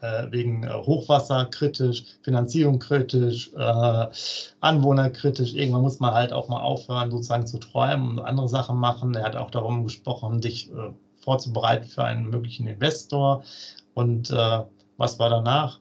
äh 0.02 0.30
wegen 0.30 0.64
äh, 0.64 0.72
Hochwasser 0.72 1.46
kritisch, 1.46 2.04
Finanzierung 2.22 2.78
kritisch, 2.78 3.52
äh, 3.54 4.06
Anwohner 4.60 5.10
kritisch. 5.10 5.54
Irgendwann 5.54 5.82
muss 5.82 6.00
man 6.00 6.14
halt 6.14 6.32
auch 6.32 6.48
mal 6.48 6.60
aufhören, 6.60 7.10
sozusagen 7.10 7.46
zu 7.46 7.58
träumen 7.58 8.18
und 8.18 8.24
andere 8.24 8.48
Sachen 8.48 8.76
machen. 8.78 9.14
Er 9.14 9.24
hat 9.24 9.36
auch 9.36 9.50
darum 9.50 9.84
gesprochen, 9.84 10.40
dich 10.40 10.70
vorzubereiten 11.20 11.86
für 11.86 12.04
einen 12.04 12.28
möglichen 12.28 12.66
Investor. 12.66 13.44
Und 13.94 14.30
was 14.30 15.18
war 15.18 15.30
danach? 15.30 15.80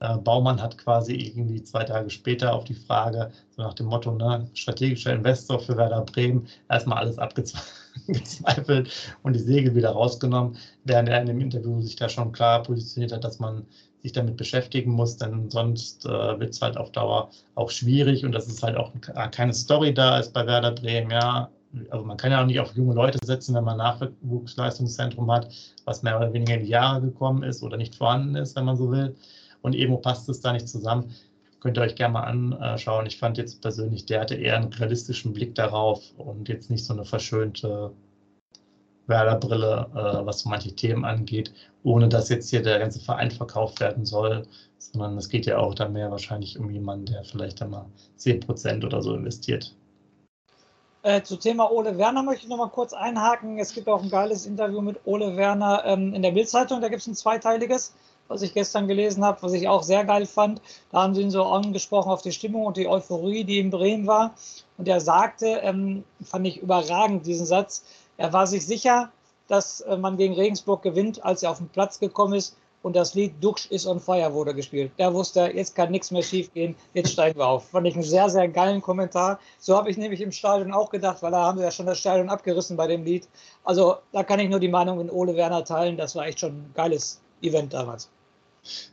Äh, 0.00 0.16
Baumann 0.16 0.60
hat 0.60 0.78
quasi 0.78 1.14
irgendwie 1.14 1.62
zwei 1.62 1.84
Tage 1.84 2.08
später 2.10 2.54
auf 2.54 2.64
die 2.64 2.74
Frage, 2.74 3.30
so 3.50 3.62
nach 3.62 3.74
dem 3.74 3.86
Motto, 3.86 4.12
ne, 4.12 4.48
strategischer 4.54 5.12
Investor 5.12 5.60
für 5.60 5.76
Werder 5.76 6.02
Bremen, 6.02 6.48
erstmal 6.70 6.98
alles 6.98 7.18
abgezweifelt 7.18 8.90
und 9.22 9.34
die 9.34 9.40
Segel 9.40 9.74
wieder 9.74 9.90
rausgenommen, 9.90 10.56
während 10.84 11.10
er 11.10 11.20
in 11.20 11.26
dem 11.26 11.40
Interview 11.40 11.80
sich 11.82 11.96
da 11.96 12.08
schon 12.08 12.32
klar 12.32 12.62
positioniert 12.62 13.12
hat, 13.12 13.24
dass 13.24 13.38
man 13.38 13.66
sich 14.02 14.12
damit 14.12 14.38
beschäftigen 14.38 14.92
muss, 14.92 15.18
denn 15.18 15.50
sonst 15.50 16.06
äh, 16.06 16.40
wird 16.40 16.54
es 16.54 16.62
halt 16.62 16.78
auf 16.78 16.90
Dauer 16.92 17.30
auch 17.54 17.70
schwierig 17.70 18.24
und 18.24 18.32
dass 18.32 18.46
es 18.46 18.62
halt 18.62 18.76
auch 18.76 18.92
keine 19.32 19.52
Story 19.52 19.92
da 19.92 20.18
ist 20.18 20.32
bei 20.32 20.46
Werder 20.46 20.72
Bremen, 20.72 21.10
ja, 21.10 21.50
also 21.90 22.04
man 22.04 22.16
kann 22.16 22.32
ja 22.32 22.40
auch 22.40 22.46
nicht 22.46 22.58
auf 22.58 22.74
junge 22.74 22.94
Leute 22.94 23.18
setzen, 23.22 23.54
wenn 23.54 23.64
man 23.64 23.76
Nachwuchsleistungszentrum 23.76 25.30
hat, 25.30 25.52
was 25.84 26.02
mehr 26.02 26.16
oder 26.16 26.32
weniger 26.32 26.54
in 26.54 26.64
die 26.64 26.70
Jahre 26.70 27.02
gekommen 27.02 27.42
ist 27.42 27.62
oder 27.62 27.76
nicht 27.76 27.94
vorhanden 27.94 28.34
ist, 28.36 28.56
wenn 28.56 28.64
man 28.64 28.76
so 28.76 28.90
will. 28.90 29.14
Und 29.62 29.74
Emo 29.74 29.98
passt 29.98 30.28
es 30.28 30.40
da 30.40 30.52
nicht 30.52 30.68
zusammen. 30.68 31.14
Könnt 31.60 31.76
ihr 31.76 31.82
euch 31.82 31.94
gerne 31.94 32.14
mal 32.14 32.24
anschauen. 32.24 33.06
Ich 33.06 33.18
fand 33.18 33.36
jetzt 33.36 33.60
persönlich, 33.60 34.06
der 34.06 34.20
hatte 34.20 34.34
eher 34.34 34.56
einen 34.56 34.72
realistischen 34.72 35.34
Blick 35.34 35.54
darauf 35.54 36.02
und 36.16 36.48
jetzt 36.48 36.70
nicht 36.70 36.84
so 36.84 36.94
eine 36.94 37.04
verschönte 37.04 37.92
Werder-Brille, 39.06 39.90
äh, 39.92 40.26
was 40.26 40.46
manche 40.46 40.74
Themen 40.74 41.04
angeht, 41.04 41.52
ohne 41.82 42.08
dass 42.08 42.30
jetzt 42.30 42.48
hier 42.48 42.62
der 42.62 42.78
ganze 42.78 43.00
Verein 43.00 43.30
verkauft 43.30 43.80
werden 43.80 44.06
soll, 44.06 44.46
sondern 44.78 45.18
es 45.18 45.28
geht 45.28 45.44
ja 45.44 45.58
auch 45.58 45.74
dann 45.74 45.92
mehr 45.92 46.10
wahrscheinlich 46.10 46.58
um 46.58 46.70
jemanden, 46.70 47.06
der 47.06 47.24
vielleicht 47.24 47.60
einmal 47.60 47.86
10% 48.16 48.84
oder 48.84 49.02
so 49.02 49.14
investiert. 49.14 49.74
Äh, 51.02 51.22
zu 51.22 51.36
Thema 51.36 51.70
Ole 51.70 51.96
Werner 51.96 52.22
möchte 52.22 52.44
ich 52.44 52.50
noch 52.50 52.58
mal 52.58 52.68
kurz 52.68 52.92
einhaken. 52.92 53.58
Es 53.58 53.74
gibt 53.74 53.88
auch 53.88 54.02
ein 54.02 54.10
geiles 54.10 54.44
Interview 54.44 54.82
mit 54.82 55.00
Ole 55.06 55.36
Werner 55.36 55.82
ähm, 55.86 56.12
in 56.12 56.20
der 56.22 56.32
Bildzeitung. 56.32 56.82
Da 56.82 56.88
gibt 56.88 57.00
es 57.00 57.06
ein 57.06 57.14
zweiteiliges, 57.14 57.94
was 58.30 58.42
ich 58.42 58.54
gestern 58.54 58.86
gelesen 58.86 59.24
habe, 59.24 59.42
was 59.42 59.52
ich 59.52 59.68
auch 59.68 59.82
sehr 59.82 60.04
geil 60.04 60.24
fand. 60.24 60.62
Da 60.92 61.02
haben 61.02 61.14
sie 61.14 61.22
ihn 61.22 61.32
so 61.32 61.44
angesprochen 61.44 62.10
auf 62.10 62.22
die 62.22 62.32
Stimmung 62.32 62.64
und 62.64 62.76
die 62.76 62.88
Euphorie, 62.88 63.42
die 63.42 63.58
in 63.58 63.70
Bremen 63.70 64.06
war. 64.06 64.34
Und 64.78 64.86
er 64.88 65.00
sagte, 65.00 65.46
ähm, 65.62 66.04
fand 66.22 66.46
ich 66.46 66.58
überragend 66.62 67.26
diesen 67.26 67.44
Satz, 67.44 67.84
er 68.16 68.32
war 68.32 68.46
sich 68.46 68.64
sicher, 68.64 69.10
dass 69.48 69.80
äh, 69.80 69.96
man 69.96 70.16
gegen 70.16 70.34
Regensburg 70.34 70.82
gewinnt, 70.82 71.24
als 71.24 71.42
er 71.42 71.50
auf 71.50 71.58
den 71.58 71.68
Platz 71.68 71.98
gekommen 71.98 72.34
ist 72.34 72.56
und 72.82 72.94
das 72.94 73.14
Lied 73.14 73.34
Duxch 73.42 73.66
is 73.70 73.86
on 73.86 73.98
fire 73.98 74.32
wurde 74.32 74.54
gespielt. 74.54 74.92
Da 74.96 75.12
wusste 75.12 75.40
er, 75.40 75.54
jetzt 75.54 75.74
kann 75.74 75.90
nichts 75.90 76.10
mehr 76.10 76.22
schief 76.22 76.52
gehen, 76.54 76.76
jetzt 76.94 77.12
steigen 77.12 77.38
wir 77.38 77.46
auf. 77.46 77.68
Fand 77.68 77.86
ich 77.86 77.94
einen 77.94 78.04
sehr, 78.04 78.30
sehr 78.30 78.48
geilen 78.48 78.80
Kommentar. 78.80 79.38
So 79.58 79.76
habe 79.76 79.90
ich 79.90 79.96
nämlich 79.96 80.20
im 80.20 80.32
Stadion 80.32 80.72
auch 80.72 80.90
gedacht, 80.90 81.20
weil 81.22 81.32
da 81.32 81.42
haben 81.42 81.58
sie 81.58 81.64
ja 81.64 81.70
schon 81.70 81.86
das 81.86 81.98
Stadion 81.98 82.30
abgerissen 82.30 82.76
bei 82.76 82.86
dem 82.86 83.04
Lied. 83.04 83.28
Also 83.64 83.96
da 84.12 84.22
kann 84.22 84.40
ich 84.40 84.48
nur 84.48 84.60
die 84.60 84.68
Meinung 84.68 85.00
in 85.00 85.10
Ole 85.10 85.34
Werner 85.34 85.64
teilen. 85.64 85.96
Das 85.96 86.14
war 86.14 86.26
echt 86.26 86.40
schon 86.40 86.52
ein 86.52 86.70
geiles 86.74 87.20
Event 87.42 87.72
damals. 87.72 88.08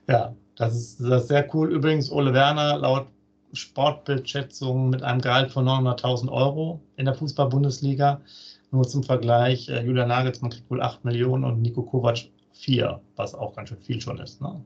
Ja, 0.08 0.36
das 0.56 0.76
ist, 0.76 1.00
das 1.00 1.24
ist 1.24 1.28
sehr 1.30 1.48
cool. 1.54 1.72
Übrigens, 1.72 2.12
Ole 2.12 2.34
Werner 2.34 2.78
laut 2.78 3.08
Sportbildschätzung 3.54 4.90
mit 4.90 5.04
einem 5.04 5.22
Gehalt 5.22 5.52
von 5.52 5.66
900.000 5.66 6.30
Euro 6.30 6.82
in 6.98 7.06
der 7.06 7.16
Fußball-Bundesliga. 7.16 8.22
Nur 8.72 8.88
zum 8.88 9.04
Vergleich, 9.04 9.70
äh, 9.70 9.84
Julian 9.84 10.10
Nagelsmann 10.10 10.52
kriegt 10.52 10.70
wohl 10.70 10.82
8 10.82 11.06
Millionen 11.06 11.44
und 11.44 11.62
Nico 11.62 11.84
Kovac 11.84 12.30
vier, 12.52 13.02
was 13.16 13.36
auch 13.36 13.56
ganz 13.56 13.70
schön 13.70 13.82
viel 13.82 14.02
schon 14.02 14.20
ist. 14.20 14.42
Ne? 14.42 14.62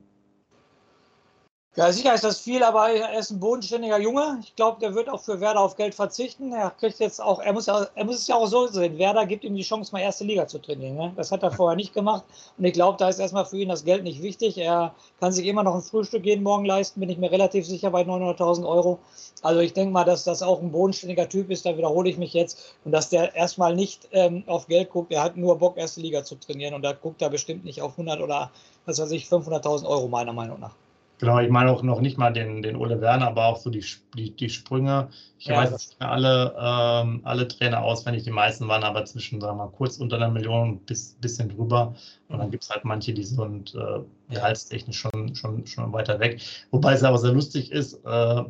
Ja, 1.74 1.90
sicher 1.90 2.12
ist 2.12 2.22
das 2.22 2.38
viel, 2.38 2.62
aber 2.62 2.90
er 2.90 3.18
ist 3.18 3.30
ein 3.30 3.40
bodenständiger 3.40 3.98
Junge. 3.98 4.40
Ich 4.42 4.54
glaube, 4.56 4.78
der 4.78 4.94
wird 4.94 5.08
auch 5.08 5.20
für 5.20 5.40
Werder 5.40 5.60
auf 5.62 5.74
Geld 5.74 5.94
verzichten. 5.94 6.52
Er 6.52 6.68
kriegt 6.70 6.98
jetzt 7.00 7.18
auch, 7.18 7.40
er 7.40 7.54
muss, 7.54 7.66
er 7.66 8.04
muss 8.04 8.16
es 8.16 8.26
ja 8.26 8.34
auch 8.34 8.46
so 8.46 8.66
sehen. 8.66 8.98
Werder 8.98 9.24
gibt 9.24 9.42
ihm 9.42 9.54
die 9.54 9.62
Chance, 9.62 9.90
mal 9.90 10.00
erste 10.00 10.24
Liga 10.24 10.46
zu 10.46 10.58
trainieren. 10.58 10.96
Ne? 10.96 11.14
Das 11.16 11.32
hat 11.32 11.42
er 11.42 11.50
vorher 11.50 11.74
nicht 11.74 11.94
gemacht. 11.94 12.24
Und 12.58 12.66
ich 12.66 12.74
glaube, 12.74 12.98
da 12.98 13.08
ist 13.08 13.18
erstmal 13.18 13.46
für 13.46 13.56
ihn 13.56 13.70
das 13.70 13.86
Geld 13.86 14.04
nicht 14.04 14.20
wichtig. 14.20 14.58
Er 14.58 14.94
kann 15.18 15.32
sich 15.32 15.46
immer 15.46 15.62
noch 15.62 15.74
ein 15.74 15.80
Frühstück 15.80 16.26
jeden 16.26 16.42
Morgen 16.42 16.66
leisten, 16.66 17.00
bin 17.00 17.08
ich 17.08 17.16
mir 17.16 17.32
relativ 17.32 17.64
sicher 17.66 17.90
bei 17.90 18.02
900.000 18.02 18.68
Euro. 18.68 18.98
Also 19.40 19.60
ich 19.60 19.72
denke 19.72 19.94
mal, 19.94 20.04
dass 20.04 20.24
das 20.24 20.42
auch 20.42 20.60
ein 20.60 20.72
bodenständiger 20.72 21.26
Typ 21.26 21.50
ist. 21.50 21.64
Da 21.64 21.78
wiederhole 21.78 22.10
ich 22.10 22.18
mich 22.18 22.34
jetzt. 22.34 22.74
Und 22.84 22.92
dass 22.92 23.08
der 23.08 23.34
erstmal 23.34 23.74
nicht 23.74 24.10
ähm, 24.12 24.44
auf 24.46 24.66
Geld 24.66 24.90
guckt. 24.90 25.10
Er 25.10 25.22
hat 25.22 25.38
nur 25.38 25.56
Bock, 25.56 25.78
erste 25.78 26.02
Liga 26.02 26.22
zu 26.22 26.34
trainieren. 26.34 26.74
Und 26.74 26.82
da 26.82 26.92
guckt 26.92 27.22
er 27.22 27.30
bestimmt 27.30 27.64
nicht 27.64 27.80
auf 27.80 27.92
100 27.92 28.20
oder 28.20 28.50
was 28.84 29.00
weiß 29.00 29.10
ich, 29.12 29.24
500.000 29.24 29.86
Euro 29.86 30.08
meiner 30.08 30.34
Meinung 30.34 30.60
nach. 30.60 30.74
Genau, 31.22 31.38
ich 31.38 31.50
meine 31.50 31.70
auch 31.70 31.84
noch 31.84 32.00
nicht 32.00 32.18
mal 32.18 32.32
den, 32.32 32.62
den 32.62 32.74
Ole 32.74 33.00
Werner, 33.00 33.28
aber 33.28 33.46
auch 33.46 33.56
so 33.56 33.70
die, 33.70 33.84
die, 34.16 34.34
die 34.34 34.50
Sprünge. 34.50 35.08
Ich 35.38 35.46
ja, 35.46 35.54
weiß 35.54 35.70
nicht 35.70 35.94
alle, 36.00 36.52
ähm, 36.58 37.20
alle 37.22 37.46
Trainer 37.46 37.80
auswendig, 37.80 38.24
die 38.24 38.32
meisten 38.32 38.66
waren 38.66 38.82
aber 38.82 39.04
zwischen, 39.04 39.40
sagen 39.40 39.56
wir 39.56 39.66
mal, 39.66 39.70
kurz 39.70 39.98
unter 39.98 40.16
einer 40.16 40.30
Million 40.30 40.80
bis 40.80 41.14
bisschen 41.20 41.48
drüber. 41.48 41.94
Und 42.26 42.40
dann 42.40 42.50
gibt 42.50 42.64
es 42.64 42.70
halt 42.70 42.84
manche, 42.84 43.14
die 43.14 43.22
sind 43.22 43.72
äh, 43.76 44.00
gehaltstechnisch 44.34 44.98
schon, 44.98 45.32
schon, 45.36 45.64
schon 45.64 45.92
weiter 45.92 46.18
weg. 46.18 46.40
Wobei 46.72 46.94
es 46.94 47.04
aber 47.04 47.18
sehr 47.18 47.30
lustig 47.30 47.70
ist, 47.70 48.04
äh, 48.04 48.42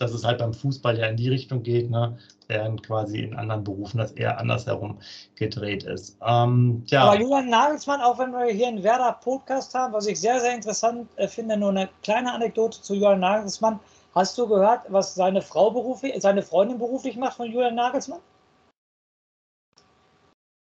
dass 0.00 0.12
es 0.12 0.24
halt 0.24 0.38
beim 0.38 0.54
Fußball 0.54 0.98
ja 0.98 1.06
in 1.06 1.16
die 1.16 1.28
Richtung 1.28 1.62
geht, 1.62 1.90
ne? 1.90 2.18
während 2.48 2.82
quasi 2.82 3.20
in 3.20 3.36
anderen 3.36 3.62
Berufen 3.62 3.98
das 3.98 4.12
eher 4.12 4.38
andersherum 4.40 4.98
gedreht 5.36 5.84
ist. 5.84 6.16
Ähm, 6.26 6.82
ja. 6.86 7.04
Aber 7.04 7.20
Julian 7.20 7.50
Nagelsmann, 7.50 8.00
auch 8.00 8.18
wenn 8.18 8.32
wir 8.32 8.46
hier 8.46 8.68
einen 8.68 8.82
Werder-Podcast 8.82 9.74
haben, 9.74 9.92
was 9.92 10.06
ich 10.06 10.18
sehr, 10.18 10.40
sehr 10.40 10.54
interessant 10.54 11.08
äh, 11.16 11.28
finde, 11.28 11.56
nur 11.56 11.68
eine 11.68 11.88
kleine 12.02 12.32
Anekdote 12.32 12.80
zu 12.80 12.94
Julian 12.94 13.20
Nagelsmann. 13.20 13.78
Hast 14.14 14.36
du 14.38 14.48
gehört, 14.48 14.80
was 14.88 15.14
seine 15.14 15.42
Frau 15.42 15.70
beruflich, 15.70 16.14
seine 16.20 16.42
Freundin 16.42 16.78
beruflich 16.78 17.16
macht 17.16 17.36
von 17.36 17.46
Julian 17.46 17.76
Nagelsmann? 17.76 18.20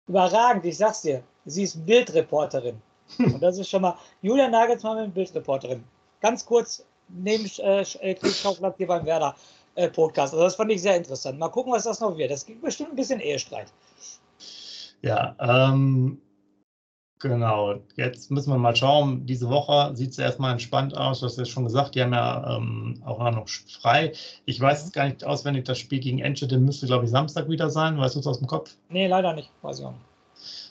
Überragend, 0.07 0.65
ich 0.67 0.77
sag's 0.77 1.03
dir. 1.03 1.23
Sie 1.47 1.65
ist 1.65 1.85
Bildreporterin. 1.85 2.81
Und 3.19 3.43
das 3.43 3.59
ist 3.59 3.69
schon 3.69 3.83
mal 3.83 3.97
Julian 4.21 4.53
Nagelsmann 4.53 5.03
mit 5.07 5.15
Bildreporterin. 5.15 5.83
Ganz 6.21 6.47
kurz 6.47 6.85
neben 7.13 7.45
äh, 7.59 8.15
Kriegsschauplatz 8.15 8.77
hier 8.77 8.87
beim 8.87 9.05
Werder 9.05 9.35
äh, 9.75 9.89
Podcast. 9.89 10.35
Also 10.35 10.45
das 10.45 10.55
fand 10.55 10.71
ich 10.73 10.83
sehr 10.83 10.97
interessant. 10.97 11.39
Mal 11.39 11.49
gucken, 11.49 11.73
was 11.73 11.85
das 11.85 12.01
noch 12.01 12.17
wird. 12.17 12.31
Das 12.31 12.47
gibt 12.47 12.63
bestimmt 12.63 12.91
ein 12.91 12.97
bisschen 12.97 13.21
Ehestreit. 13.21 13.69
Ja, 15.03 15.35
ähm, 15.41 16.21
genau. 17.19 17.75
Jetzt 17.97 18.31
müssen 18.31 18.51
wir 18.51 18.59
mal 18.59 18.77
schauen. 18.77 19.27
Diese 19.27 19.49
Woche 19.49 19.95
sieht 19.97 20.13
es 20.13 20.19
erstmal 20.19 20.53
entspannt 20.53 20.97
aus. 20.97 21.21
Du 21.21 21.27
hast 21.27 21.39
ja 21.39 21.45
schon 21.45 21.65
gesagt, 21.65 21.95
die 21.95 22.03
haben 22.03 22.13
ja 22.13 22.57
ähm, 22.57 23.03
auch 23.05 23.19
noch 23.31 23.49
frei. 23.49 24.13
Ich 24.45 24.61
weiß 24.61 24.85
jetzt 24.85 24.93
gar 24.93 25.07
nicht 25.07 25.25
auswendig, 25.25 25.65
das 25.65 25.79
Spiel 25.79 26.01
gegen 26.01 26.21
Enschede 26.21 26.59
müsste, 26.59 26.87
glaube 26.87 27.05
ich, 27.05 27.11
Samstag 27.11 27.49
wieder 27.49 27.71
sein. 27.71 27.99
Weißt 27.99 28.15
du 28.15 28.21
es 28.21 28.27
aus 28.27 28.39
dem 28.39 28.47
Kopf? 28.47 28.77
Nee, 28.89 29.07
leider 29.09 29.33
nicht. 29.33 29.51
Weiß 29.63 29.81
ich 29.81 29.85
auch 29.85 29.93
nicht. 29.93 30.05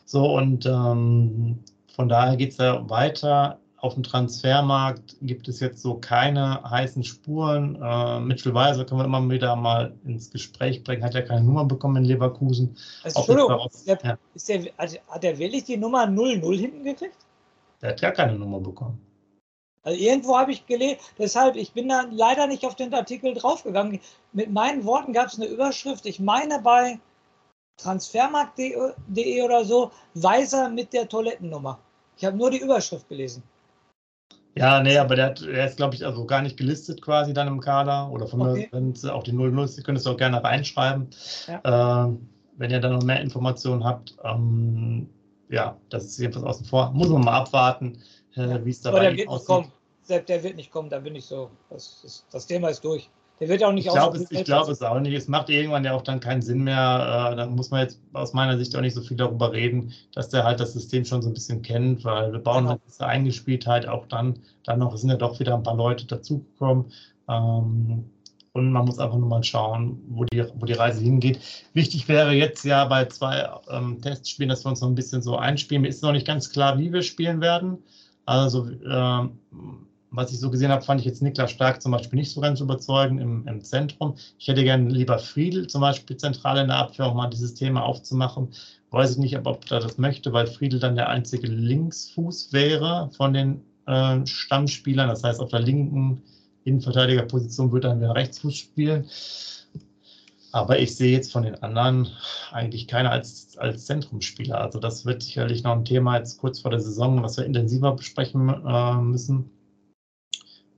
So, 0.06 0.36
und 0.36 0.66
ähm, 0.66 1.64
von 1.96 2.10
daher 2.10 2.36
geht 2.36 2.52
es 2.52 2.58
ja 2.58 2.90
weiter 2.90 3.61
auf 3.82 3.96
dem 3.96 4.04
Transfermarkt 4.04 5.18
gibt 5.22 5.48
es 5.48 5.60
jetzt 5.60 5.82
so 5.82 5.96
keine 5.96 6.62
heißen 6.64 7.04
Spuren. 7.04 7.82
Äh, 7.82 8.20
Mitchell 8.20 8.54
Weiser 8.54 8.86
können 8.86 9.02
wir 9.02 9.06
immer 9.06 9.28
wieder 9.30 9.56
mal 9.56 9.96
ins 10.06 10.30
Gespräch 10.30 10.84
bringen, 10.84 11.04
hat 11.04 11.16
ja 11.16 11.22
keine 11.22 11.44
Nummer 11.44 11.66
bekommen 11.66 11.98
in 11.98 12.06
Leverkusen. 12.06 12.78
Also, 13.04 13.20
Entschuldigung, 13.20 13.50
daraus, 13.50 13.84
der, 13.86 14.00
ja. 14.04 14.18
der, 14.48 14.72
also 14.78 14.98
hat 15.10 15.24
er 15.24 15.38
wirklich 15.38 15.64
die 15.64 15.78
Nummer 15.78 16.06
00 16.06 16.58
hinten 16.58 16.84
gekriegt? 16.84 17.18
Der 17.82 17.90
hat 17.90 18.02
ja 18.02 18.12
keine 18.12 18.38
Nummer 18.38 18.60
bekommen. 18.60 19.02
Also 19.84 20.00
irgendwo 20.00 20.38
habe 20.38 20.52
ich 20.52 20.68
gelesen, 20.68 21.00
deshalb, 21.18 21.56
ich 21.56 21.74
bin 21.74 21.90
da 21.90 22.06
leider 22.12 22.46
nicht 22.46 22.64
auf 22.66 22.76
den 22.76 22.94
Artikel 22.94 23.34
draufgegangen. 23.34 24.00
Mit 24.32 24.52
meinen 24.52 24.86
Worten 24.86 25.12
gab 25.12 25.28
es 25.28 25.38
eine 25.38 25.48
Überschrift, 25.48 26.06
ich 26.06 26.20
meine 26.20 26.60
bei 26.60 27.00
transfermarkt.de 27.78 29.42
oder 29.42 29.66
so, 29.66 29.90
Weiser 30.14 30.70
mit 30.70 30.94
der 30.94 31.10
Toilettennummer. 31.10 31.80
Ich 32.16 32.26
habe 32.26 32.38
nur 32.38 32.52
die 32.52 32.60
Überschrift 32.60 33.10
gelesen. 33.10 33.42
Ja, 34.56 34.82
nee, 34.82 34.98
aber 34.98 35.16
der, 35.16 35.28
hat, 35.28 35.42
der 35.42 35.66
ist, 35.66 35.78
glaube 35.78 35.96
ich, 35.96 36.06
also 36.06 36.26
gar 36.26 36.42
nicht 36.42 36.58
gelistet 36.58 37.02
quasi 37.02 37.34
dann 37.34 37.48
im 37.48 37.62
Kader. 37.62 38.12
Oder 38.12 38.28
von 38.28 38.42
okay. 38.42 38.70
mir, 38.72 38.92
es 38.94 39.06
auch 39.06 39.24
die 39.24 39.32
00 39.32 39.64
ist, 39.64 39.84
könntest 39.84 40.06
du 40.06 40.12
auch 40.12 40.18
gerne 40.18 40.44
reinschreiben. 40.44 41.10
Ja. 41.48 42.08
Äh, 42.08 42.14
wenn 42.58 42.72
ihr 42.72 42.80
dann 42.80 42.94
noch 42.94 43.04
mehr 43.04 43.22
Informationen 43.22 43.84
habt. 43.84 44.16
Ähm, 44.24 45.10
ja, 45.50 45.78
das 45.90 46.06
ist 46.06 46.20
jedenfalls 46.20 46.46
außen 46.46 46.66
vor. 46.66 46.92
Muss 46.92 47.10
man 47.10 47.22
mal 47.22 47.40
abwarten, 47.40 48.02
äh, 48.36 48.60
wie 48.64 48.70
es 48.70 48.82
dabei 48.82 49.28
aussieht. 49.28 49.48
Kommen. 49.48 49.72
Selbst 50.04 50.30
der 50.30 50.44
wird 50.44 50.56
nicht 50.56 50.72
kommen, 50.72 50.90
da 50.90 51.00
bin 51.00 51.16
ich 51.16 51.26
so. 51.26 51.50
Das, 51.70 52.04
ist, 52.04 52.26
das 52.32 52.46
Thema 52.46 52.70
ist 52.70 52.84
durch. 52.84 53.10
Der 53.42 53.50
wird 53.50 53.64
auch 53.64 53.72
nicht 53.72 53.88
Ich 53.88 53.92
glaube 53.92 54.18
es, 54.20 54.30
glaub 54.46 54.70
es 54.70 54.84
auch 54.84 55.00
nicht. 55.00 55.16
Es 55.16 55.28
macht 55.28 55.50
irgendwann 55.50 55.84
ja 55.84 55.94
auch 55.94 56.04
dann 56.04 56.20
keinen 56.20 56.44
Sinn 56.44 56.64
mehr. 56.64 57.32
Äh, 57.32 57.36
da 57.36 57.48
muss 57.48 57.72
man 57.72 57.82
jetzt 57.82 58.00
aus 58.14 58.34
meiner 58.34 58.56
Sicht 58.56 58.76
auch 58.76 58.82
nicht 58.82 58.94
so 58.94 59.02
viel 59.02 59.18
darüber 59.18 59.52
reden, 59.52 59.94
dass 60.14 60.30
der 60.30 60.44
halt 60.44 60.60
das 60.60 60.74
System 60.74 61.04
schon 61.06 61.24
so 61.24 61.30
ein 61.30 61.34
bisschen 61.34 61.64
kennt, 61.64 62.06
weil 62.06 62.32
wir 62.32 62.40
bauen 62.40 62.66
genau. 62.66 62.80
diese 62.88 63.04
Eingespieltheit 63.04 63.88
auch 63.88 64.06
dann, 64.06 64.38
dann 64.64 64.78
noch, 64.78 64.96
sind 64.96 65.10
ja 65.10 65.16
doch 65.16 65.40
wieder 65.40 65.56
ein 65.56 65.64
paar 65.64 65.76
Leute 65.76 66.06
dazugekommen. 66.06 66.92
Ähm, 67.28 68.06
und 68.54 68.72
man 68.72 68.86
muss 68.86 69.00
einfach 69.00 69.18
nur 69.18 69.30
mal 69.30 69.44
schauen, 69.44 70.00
wo 70.10 70.24
die, 70.26 70.46
wo 70.60 70.66
die 70.68 70.74
Reise 70.74 71.02
hingeht. 71.02 71.40
Wichtig 71.74 72.08
wäre 72.08 72.34
jetzt 72.34 72.64
ja 72.64 72.86
bei 72.86 73.06
zwei 73.06 73.50
ähm, 73.72 74.00
Testspielen, 74.04 74.50
dass 74.50 74.64
wir 74.64 74.70
uns 74.70 74.82
noch 74.82 74.90
ein 74.90 74.96
bisschen 74.96 75.24
so 75.24 75.36
einspielen. 75.36 75.82
Mir 75.82 75.88
ist 75.88 76.04
noch 76.04 76.12
nicht 76.12 76.28
ganz 76.28 76.52
klar, 76.52 76.78
wie 76.78 76.94
wir 76.94 77.02
spielen 77.02 77.42
werden. 77.42 77.80
Also 78.26 78.70
ähm, 78.88 79.40
was 80.12 80.32
ich 80.32 80.40
so 80.40 80.52
gesehen 80.52 80.72
habe, 80.72 80.84
fand 80.84 81.00
ich 81.00 81.06
jetzt 81.06 81.22
Niklas 81.22 81.52
Stark 81.52 81.82
zum 81.82 81.94
Beispiel 81.94 82.20
nicht 82.20 82.32
so 82.32 82.42
ganz 82.42 82.60
überzeugend 82.60 83.22
im, 83.22 83.48
im 83.48 83.64
Zentrum. 83.64 84.16
Ich 84.38 84.48
hätte 84.48 84.64
gerne 84.64 84.90
lieber 84.90 85.18
Friedel 85.18 85.68
zum 85.68 85.82
Beispiel 85.82 86.18
zentral 86.18 86.58
in 86.58 86.68
der 86.68 86.78
Abwehr 86.78 87.06
auch 87.06 87.14
mal 87.14 87.30
dieses 87.30 87.54
Thema 87.54 87.84
aufzumachen. 87.84 88.50
Weiß 88.92 89.12
ich 89.12 89.18
nicht, 89.18 89.38
ob, 89.46 89.72
er 89.72 89.80
das 89.80 89.98
möchte, 89.98 90.34
weil 90.34 90.48
Friedel 90.48 90.80
dann 90.80 90.96
der 90.98 91.08
einzige 91.08 91.48
Linksfuß 91.48 92.52
wäre 92.52 93.10
von 93.16 93.34
den 93.34 93.62
äh, 93.88 94.26
Stammspielern. 94.26 95.08
Das 95.08 95.24
heißt, 95.24 95.40
auf 95.40 95.50
der 95.50 95.62
linken 95.62 96.22
Innenverteidigerposition 96.66 97.72
wird 97.72 97.86
er 97.86 97.92
dann 97.92 98.02
wieder 98.02 98.14
Rechtsfuß 98.14 98.56
spielen. 98.56 99.06
Aber 100.52 100.78
ich 100.78 100.94
sehe 100.98 101.14
jetzt 101.14 101.32
von 101.32 101.44
den 101.44 101.64
anderen 101.64 102.10
eigentlich 102.52 102.86
keiner 102.86 103.12
als, 103.12 103.58
als 103.58 103.86
Zentrumspieler. 103.86 104.60
Also 104.60 104.80
das 104.80 105.06
wird 105.06 105.24
sicherlich 105.24 105.64
noch 105.64 105.72
ein 105.72 105.86
Thema 105.86 106.18
jetzt 106.18 106.40
kurz 106.40 106.60
vor 106.60 106.72
der 106.72 106.82
Saison, 106.82 107.24
was 107.24 107.38
wir 107.38 107.46
intensiver 107.46 107.96
besprechen 107.96 108.50
äh, 108.50 108.96
müssen 108.96 109.50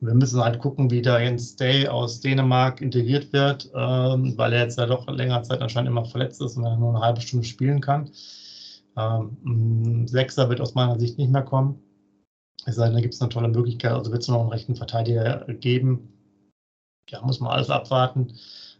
wir 0.05 0.13
müssen 0.13 0.43
halt 0.43 0.59
gucken, 0.59 0.91
wie 0.91 1.01
der 1.01 1.21
Jens 1.21 1.55
Day 1.55 1.87
aus 1.87 2.19
Dänemark 2.19 2.81
integriert 2.81 3.31
wird, 3.31 3.69
ähm, 3.73 4.37
weil 4.37 4.53
er 4.53 4.63
jetzt 4.63 4.77
ja 4.77 4.85
doch 4.85 5.07
länger 5.07 5.43
Zeit 5.43 5.61
anscheinend 5.61 5.89
immer 5.89 6.05
verletzt 6.05 6.41
ist 6.41 6.57
und 6.57 6.63
nur 6.63 6.89
eine 6.89 6.99
halbe 6.99 7.21
Stunde 7.21 7.45
spielen 7.45 7.79
kann. 7.79 8.11
Ähm, 8.97 10.07
Sechser 10.07 10.49
wird 10.49 10.61
aus 10.61 10.75
meiner 10.75 10.99
Sicht 10.99 11.17
nicht 11.17 11.31
mehr 11.31 11.41
kommen. 11.41 11.81
Es 12.65 12.75
sei 12.75 12.85
denn, 12.85 12.95
da 12.95 13.01
gibt 13.01 13.13
es 13.13 13.21
eine 13.21 13.29
tolle 13.29 13.47
Möglichkeit, 13.47 13.91
also 13.91 14.11
wird 14.11 14.21
es 14.21 14.27
noch 14.27 14.41
einen 14.41 14.49
rechten 14.49 14.75
Verteidiger 14.75 15.45
geben. 15.47 16.09
Ja, 17.09 17.21
muss 17.21 17.39
man 17.39 17.51
alles 17.51 17.69
abwarten. 17.69 18.33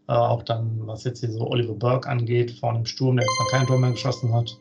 Äh, 0.08 0.14
auch 0.14 0.44
dann, 0.44 0.86
was 0.88 1.04
jetzt 1.04 1.22
hier 1.22 1.32
so 1.32 1.48
Oliver 1.48 1.74
Burke 1.74 2.10
angeht, 2.10 2.52
vorne 2.52 2.80
im 2.80 2.86
Sturm, 2.86 3.18
der 3.18 3.26
jetzt 3.26 3.40
noch 3.40 3.52
kein 3.52 3.68
Tor 3.68 3.80
mehr 3.80 3.92
geschossen 3.92 4.34
hat. 4.34 4.58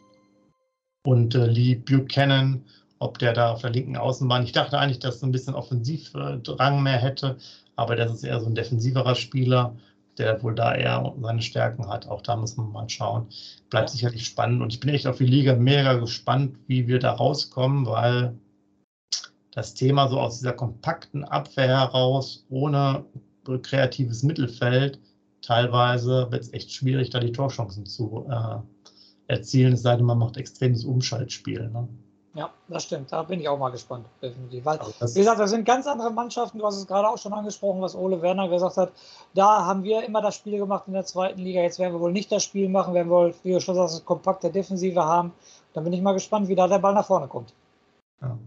Und 1.04 1.34
äh, 1.34 1.46
Lee 1.46 1.74
Buchanan, 1.74 2.64
ob 3.02 3.18
der 3.18 3.32
da 3.32 3.52
auf 3.52 3.62
der 3.62 3.70
linken 3.70 3.96
Außenbahn, 3.96 4.44
ich 4.44 4.52
dachte 4.52 4.78
eigentlich, 4.78 5.00
dass 5.00 5.22
er 5.22 5.28
ein 5.28 5.32
bisschen 5.32 5.54
Offensivdrang 5.54 6.82
mehr 6.82 6.98
hätte, 6.98 7.36
aber 7.74 7.96
das 7.96 8.12
ist 8.12 8.22
eher 8.22 8.40
so 8.40 8.46
ein 8.46 8.54
defensiverer 8.54 9.16
Spieler, 9.16 9.76
der 10.18 10.40
wohl 10.42 10.54
da 10.54 10.74
eher 10.74 11.12
seine 11.20 11.42
Stärken 11.42 11.88
hat. 11.88 12.06
Auch 12.06 12.22
da 12.22 12.36
muss 12.36 12.56
man 12.56 12.70
mal 12.70 12.88
schauen. 12.88 13.26
Bleibt 13.70 13.90
sicherlich 13.90 14.26
spannend 14.26 14.62
und 14.62 14.72
ich 14.72 14.78
bin 14.78 14.90
echt 14.90 15.06
auf 15.06 15.18
die 15.18 15.26
Liga 15.26 15.56
mega 15.56 15.94
gespannt, 15.94 16.56
wie 16.68 16.86
wir 16.86 17.00
da 17.00 17.12
rauskommen, 17.12 17.86
weil 17.86 18.38
das 19.50 19.74
Thema 19.74 20.08
so 20.08 20.20
aus 20.20 20.38
dieser 20.38 20.52
kompakten 20.52 21.24
Abwehr 21.24 21.68
heraus, 21.68 22.46
ohne 22.50 23.04
kreatives 23.62 24.22
Mittelfeld, 24.22 25.00
teilweise 25.40 26.30
wird 26.30 26.42
es 26.42 26.52
echt 26.52 26.72
schwierig, 26.72 27.10
da 27.10 27.18
die 27.18 27.32
Torchancen 27.32 27.84
zu 27.84 28.26
äh, 28.30 28.58
erzielen, 29.26 29.72
es 29.72 29.82
sei 29.82 29.96
denn, 29.96 30.06
man 30.06 30.18
macht 30.18 30.36
extremes 30.36 30.84
Umschaltspiel. 30.84 31.68
Ne? 31.68 31.88
Ja, 32.34 32.50
das 32.68 32.84
stimmt. 32.84 33.12
Da 33.12 33.22
bin 33.22 33.40
ich 33.40 33.48
auch 33.48 33.58
mal 33.58 33.70
gespannt, 33.70 34.06
definitiv. 34.22 34.64
Weil, 34.64 34.78
wie 34.78 35.18
gesagt, 35.18 35.38
das 35.38 35.50
sind 35.50 35.66
ganz 35.66 35.86
andere 35.86 36.10
Mannschaften. 36.10 36.58
Du 36.58 36.64
hast 36.64 36.76
es 36.76 36.86
gerade 36.86 37.08
auch 37.08 37.18
schon 37.18 37.34
angesprochen, 37.34 37.82
was 37.82 37.94
Ole 37.94 38.22
Werner 38.22 38.48
gesagt 38.48 38.78
hat. 38.78 38.92
Da 39.34 39.66
haben 39.66 39.82
wir 39.82 40.02
immer 40.02 40.22
das 40.22 40.36
Spiel 40.36 40.56
gemacht 40.58 40.84
in 40.86 40.94
der 40.94 41.04
zweiten 41.04 41.40
Liga. 41.40 41.60
Jetzt 41.60 41.78
werden 41.78 41.92
wir 41.92 42.00
wohl 42.00 42.12
nicht 42.12 42.32
das 42.32 42.42
Spiel 42.42 42.70
machen, 42.70 42.94
werden 42.94 43.08
wir 43.08 43.16
wohl, 43.16 43.34
wie 43.42 43.52
du 43.52 43.60
schon 43.60 43.74
sagst, 43.74 44.04
kompakte 44.06 44.50
Defensive 44.50 45.04
haben. 45.04 45.32
Da 45.74 45.82
bin 45.82 45.92
ich 45.92 46.00
mal 46.00 46.14
gespannt, 46.14 46.48
wie 46.48 46.54
da 46.54 46.66
der 46.68 46.78
Ball 46.78 46.94
nach 46.94 47.06
vorne 47.06 47.28
kommt. 47.28 47.52
Ja. 48.22 48.38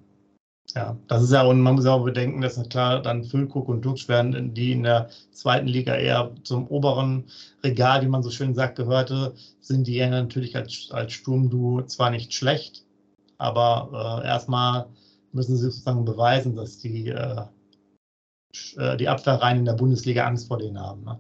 Ja, 0.74 0.98
das 1.08 1.22
ist 1.24 1.32
ja, 1.32 1.44
und 1.44 1.62
man 1.62 1.76
muss 1.76 1.86
auch 1.86 2.04
bedenken, 2.04 2.42
dass 2.42 2.62
klar 2.70 3.02
dann 3.02 3.24
Füllkuck 3.24 3.70
und 3.70 3.86
Dutsch 3.86 4.10
werden, 4.10 4.54
die 4.56 4.72
in 4.72 4.84
der 4.84 5.10
zweiten 5.32 5.68
Liga 5.68 5.96
eher 5.96 6.32
zum 6.44 6.68
oberen 6.68 7.26
Regal, 7.64 8.02
wie 8.02 8.08
man 8.08 8.24
so 8.24 8.32
schön 8.32 8.56
sagt, 8.56 8.76
gehörte, 8.76 9.36
sind 9.62 9.86
die 9.86 9.96
ja 9.96 10.10
natürlich 10.10 10.56
als, 10.56 10.90
als 10.92 11.14
Sturmduo 11.14 11.84
zwar 11.84 12.10
nicht 12.10 12.34
schlecht, 12.34 12.85
aber 13.38 14.22
äh, 14.24 14.28
erstmal 14.28 14.88
müssen 15.32 15.58
sie 15.58 15.64
sozusagen 15.64 16.06
beweisen, 16.06 16.56
dass 16.56 16.80
die, 16.80 17.10
äh, 17.10 17.42
äh 18.78 18.98
die 18.98 19.10
Abwehrreihen 19.10 19.60
in 19.60 19.66
der 19.66 19.74
Bundesliga 19.74 20.26
Angst 20.26 20.48
vor 20.48 20.58
denen 20.58 20.80
haben. 20.80 21.04
Ne? 21.04 21.20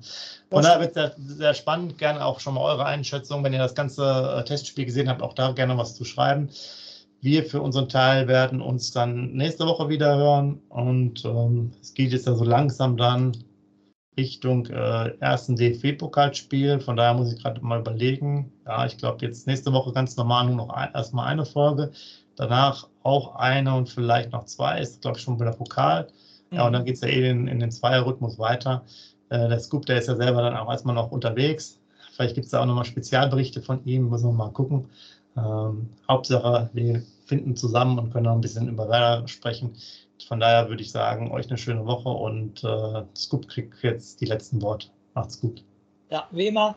Von 0.49 0.63
daher 0.63 0.80
wird 0.80 0.95
es 0.95 1.15
sehr, 1.15 1.36
sehr, 1.38 1.54
spannend, 1.54 1.97
gerne 1.97 2.23
auch 2.23 2.39
schon 2.39 2.54
mal 2.56 2.62
eure 2.62 2.86
Einschätzung, 2.86 3.43
wenn 3.43 3.54
ihr 3.54 3.60
das 3.60 3.75
ganze 3.75 4.38
äh, 4.39 4.43
Testspiel 4.43 4.86
gesehen 4.86 5.10
habt, 5.10 5.21
auch 5.21 5.34
da 5.34 5.51
gerne 5.51 5.78
was 5.78 5.95
zu 5.95 6.06
schreiben. 6.06 6.49
Wir 7.21 7.43
für 7.43 7.62
unseren 7.62 7.89
Teil 7.89 8.28
werden 8.28 8.62
uns 8.62 8.91
dann 8.91 9.34
nächste 9.34 9.65
Woche 9.65 9.89
wieder 9.89 10.15
hören 10.15 10.62
und 10.69 11.25
ähm, 11.25 11.71
es 11.82 11.93
geht 11.93 12.12
jetzt 12.12 12.28
ja 12.28 12.36
so 12.36 12.43
langsam 12.43 12.97
dann 12.97 13.36
Richtung 14.17 14.65
äh, 14.67 15.10
ersten 15.19 15.56
DFB-Pokalspiel. 15.56 16.80
Von 16.80 16.95
daher 16.95 17.13
muss 17.13 17.34
ich 17.34 17.41
gerade 17.41 17.62
mal 17.62 17.80
überlegen. 17.80 18.51
Ja, 18.65 18.86
ich 18.86 18.97
glaube 18.97 19.25
jetzt 19.25 19.47
nächste 19.47 19.73
Woche 19.73 19.91
ganz 19.91 20.15
normal 20.15 20.47
nur 20.47 20.56
noch 20.56 20.69
ein, 20.69 20.93
erstmal 20.93 21.28
eine 21.28 21.45
Folge. 21.45 21.91
Danach 22.36 22.88
auch 23.04 23.36
eine 23.36 23.75
und 23.75 23.89
vielleicht 23.89 24.32
noch 24.32 24.45
zwei. 24.45 24.80
Ist, 24.80 25.01
glaube 25.01 25.17
ich, 25.17 25.23
schon 25.23 25.39
wieder 25.39 25.51
Pokal. 25.51 26.08
Ja, 26.51 26.62
mhm. 26.62 26.67
und 26.67 26.73
dann 26.73 26.86
geht 26.86 26.95
es 26.95 27.01
ja 27.01 27.08
eh 27.08 27.30
in, 27.30 27.47
in 27.47 27.60
den 27.60 27.71
Zweierrhythmus 27.71 28.39
weiter. 28.39 28.84
Äh, 29.30 29.49
der 29.49 29.60
Scoop, 29.60 29.86
der 29.86 29.97
ist 29.99 30.08
ja 30.08 30.15
selber 30.15 30.41
dann 30.41 30.56
auch 30.56 30.69
erstmal 30.69 30.95
noch 30.95 31.12
unterwegs. 31.12 31.80
Vielleicht 32.13 32.36
gibt 32.36 32.45
es 32.45 32.51
da 32.51 32.62
auch 32.62 32.65
nochmal 32.65 32.86
Spezialberichte 32.86 33.62
von 33.62 33.84
ihm. 33.86 34.04
Muss 34.04 34.23
man 34.23 34.38
mal 34.38 34.51
gucken. 34.51 34.86
Ähm, 35.38 35.89
Hauptsache, 36.08 36.69
wir 36.73 37.04
finden 37.25 37.56
zusammen 37.56 37.99
und 37.99 38.12
können 38.12 38.25
noch 38.25 38.34
ein 38.34 38.41
bisschen 38.41 38.69
über 38.69 38.88
Werder 38.88 39.28
sprechen. 39.28 39.73
Von 40.28 40.39
daher 40.39 40.69
würde 40.69 40.82
ich 40.82 40.91
sagen, 40.91 41.32
euch 41.32 41.47
eine 41.47 41.58
schöne 41.58 41.86
Woche 41.86 42.10
und 42.10 42.63
äh, 42.63 43.04
Scoop 43.15 43.47
kriegt 43.47 43.84
jetzt 43.84 44.21
die 44.21 44.25
letzten 44.25 44.62
Worte. 44.62 44.88
Macht's 45.13 45.39
gut. 45.39 45.63
Ja, 46.10 46.28
wie 46.32 46.47
immer, 46.47 46.75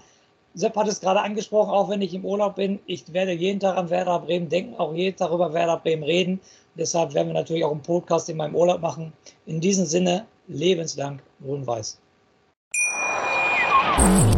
Sepp 0.55 0.75
hat 0.77 0.89
es 0.89 1.01
gerade 1.01 1.21
angesprochen, 1.21 1.71
auch 1.71 1.89
wenn 1.89 2.03
ich 2.03 2.15
im 2.15 2.25
Urlaub 2.25 2.57
bin, 2.57 2.81
ich 2.87 3.13
werde 3.13 3.33
jeden 3.33 3.61
Tag 3.61 3.77
an 3.77 3.91
Werder 3.91 4.19
Bremen 4.19 4.49
denken, 4.49 4.75
auch 4.77 4.93
jeden 4.93 5.17
Tag 5.17 5.31
über 5.31 5.53
Werder 5.53 5.77
Bremen 5.77 6.03
reden. 6.03 6.41
Deshalb 6.75 7.15
werden 7.15 7.29
wir 7.29 7.35
natürlich 7.35 7.65
auch 7.65 7.71
einen 7.71 7.83
Podcast 7.83 8.29
in 8.29 8.39
meinem 8.39 8.55
Urlaub 8.55 8.81
machen. 8.81 9.13
In 9.47 9.61
diesem 9.61 9.85
Sinne, 9.85 10.27
lebenslang 10.49 11.21
grün-weiß. 11.43 12.01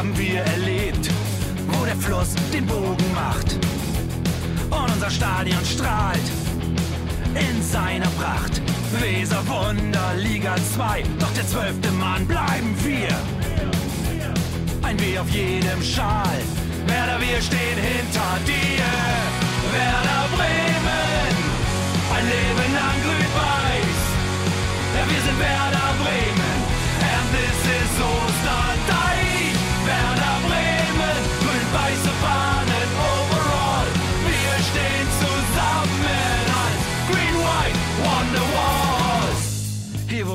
Haben 0.00 0.16
wir 0.16 0.40
erlebt, 0.40 1.10
wo 1.68 1.84
der 1.84 1.94
Fluss 1.94 2.34
den 2.54 2.64
Bogen 2.64 3.14
macht. 3.14 3.52
Und 4.70 4.90
unser 4.94 5.10
Stadion 5.10 5.62
strahlt 5.62 6.18
in 7.34 7.62
seiner 7.62 8.08
Pracht. 8.18 8.62
Weser 8.98 9.42
Wunder, 9.46 10.14
Liga 10.16 10.56
2, 10.74 11.04
doch 11.18 11.32
der 11.34 11.46
zwölfte 11.46 11.90
Mann 11.92 12.26
bleiben 12.26 12.74
wir. 12.82 13.08
Ein 14.82 14.98
W 14.98 15.18
auf 15.18 15.28
jedem 15.30 15.82
Schal, 15.82 16.40
Werder, 16.86 17.20
wir 17.20 17.40
stehen 17.40 17.78
hinter 17.78 18.32
dir. 18.46 18.84
Werder 19.72 20.24
Bremen, 20.34 21.34
ein 22.16 22.24
Leben 22.24 22.74
lang 22.74 22.96
grün-weiß. 23.04 23.70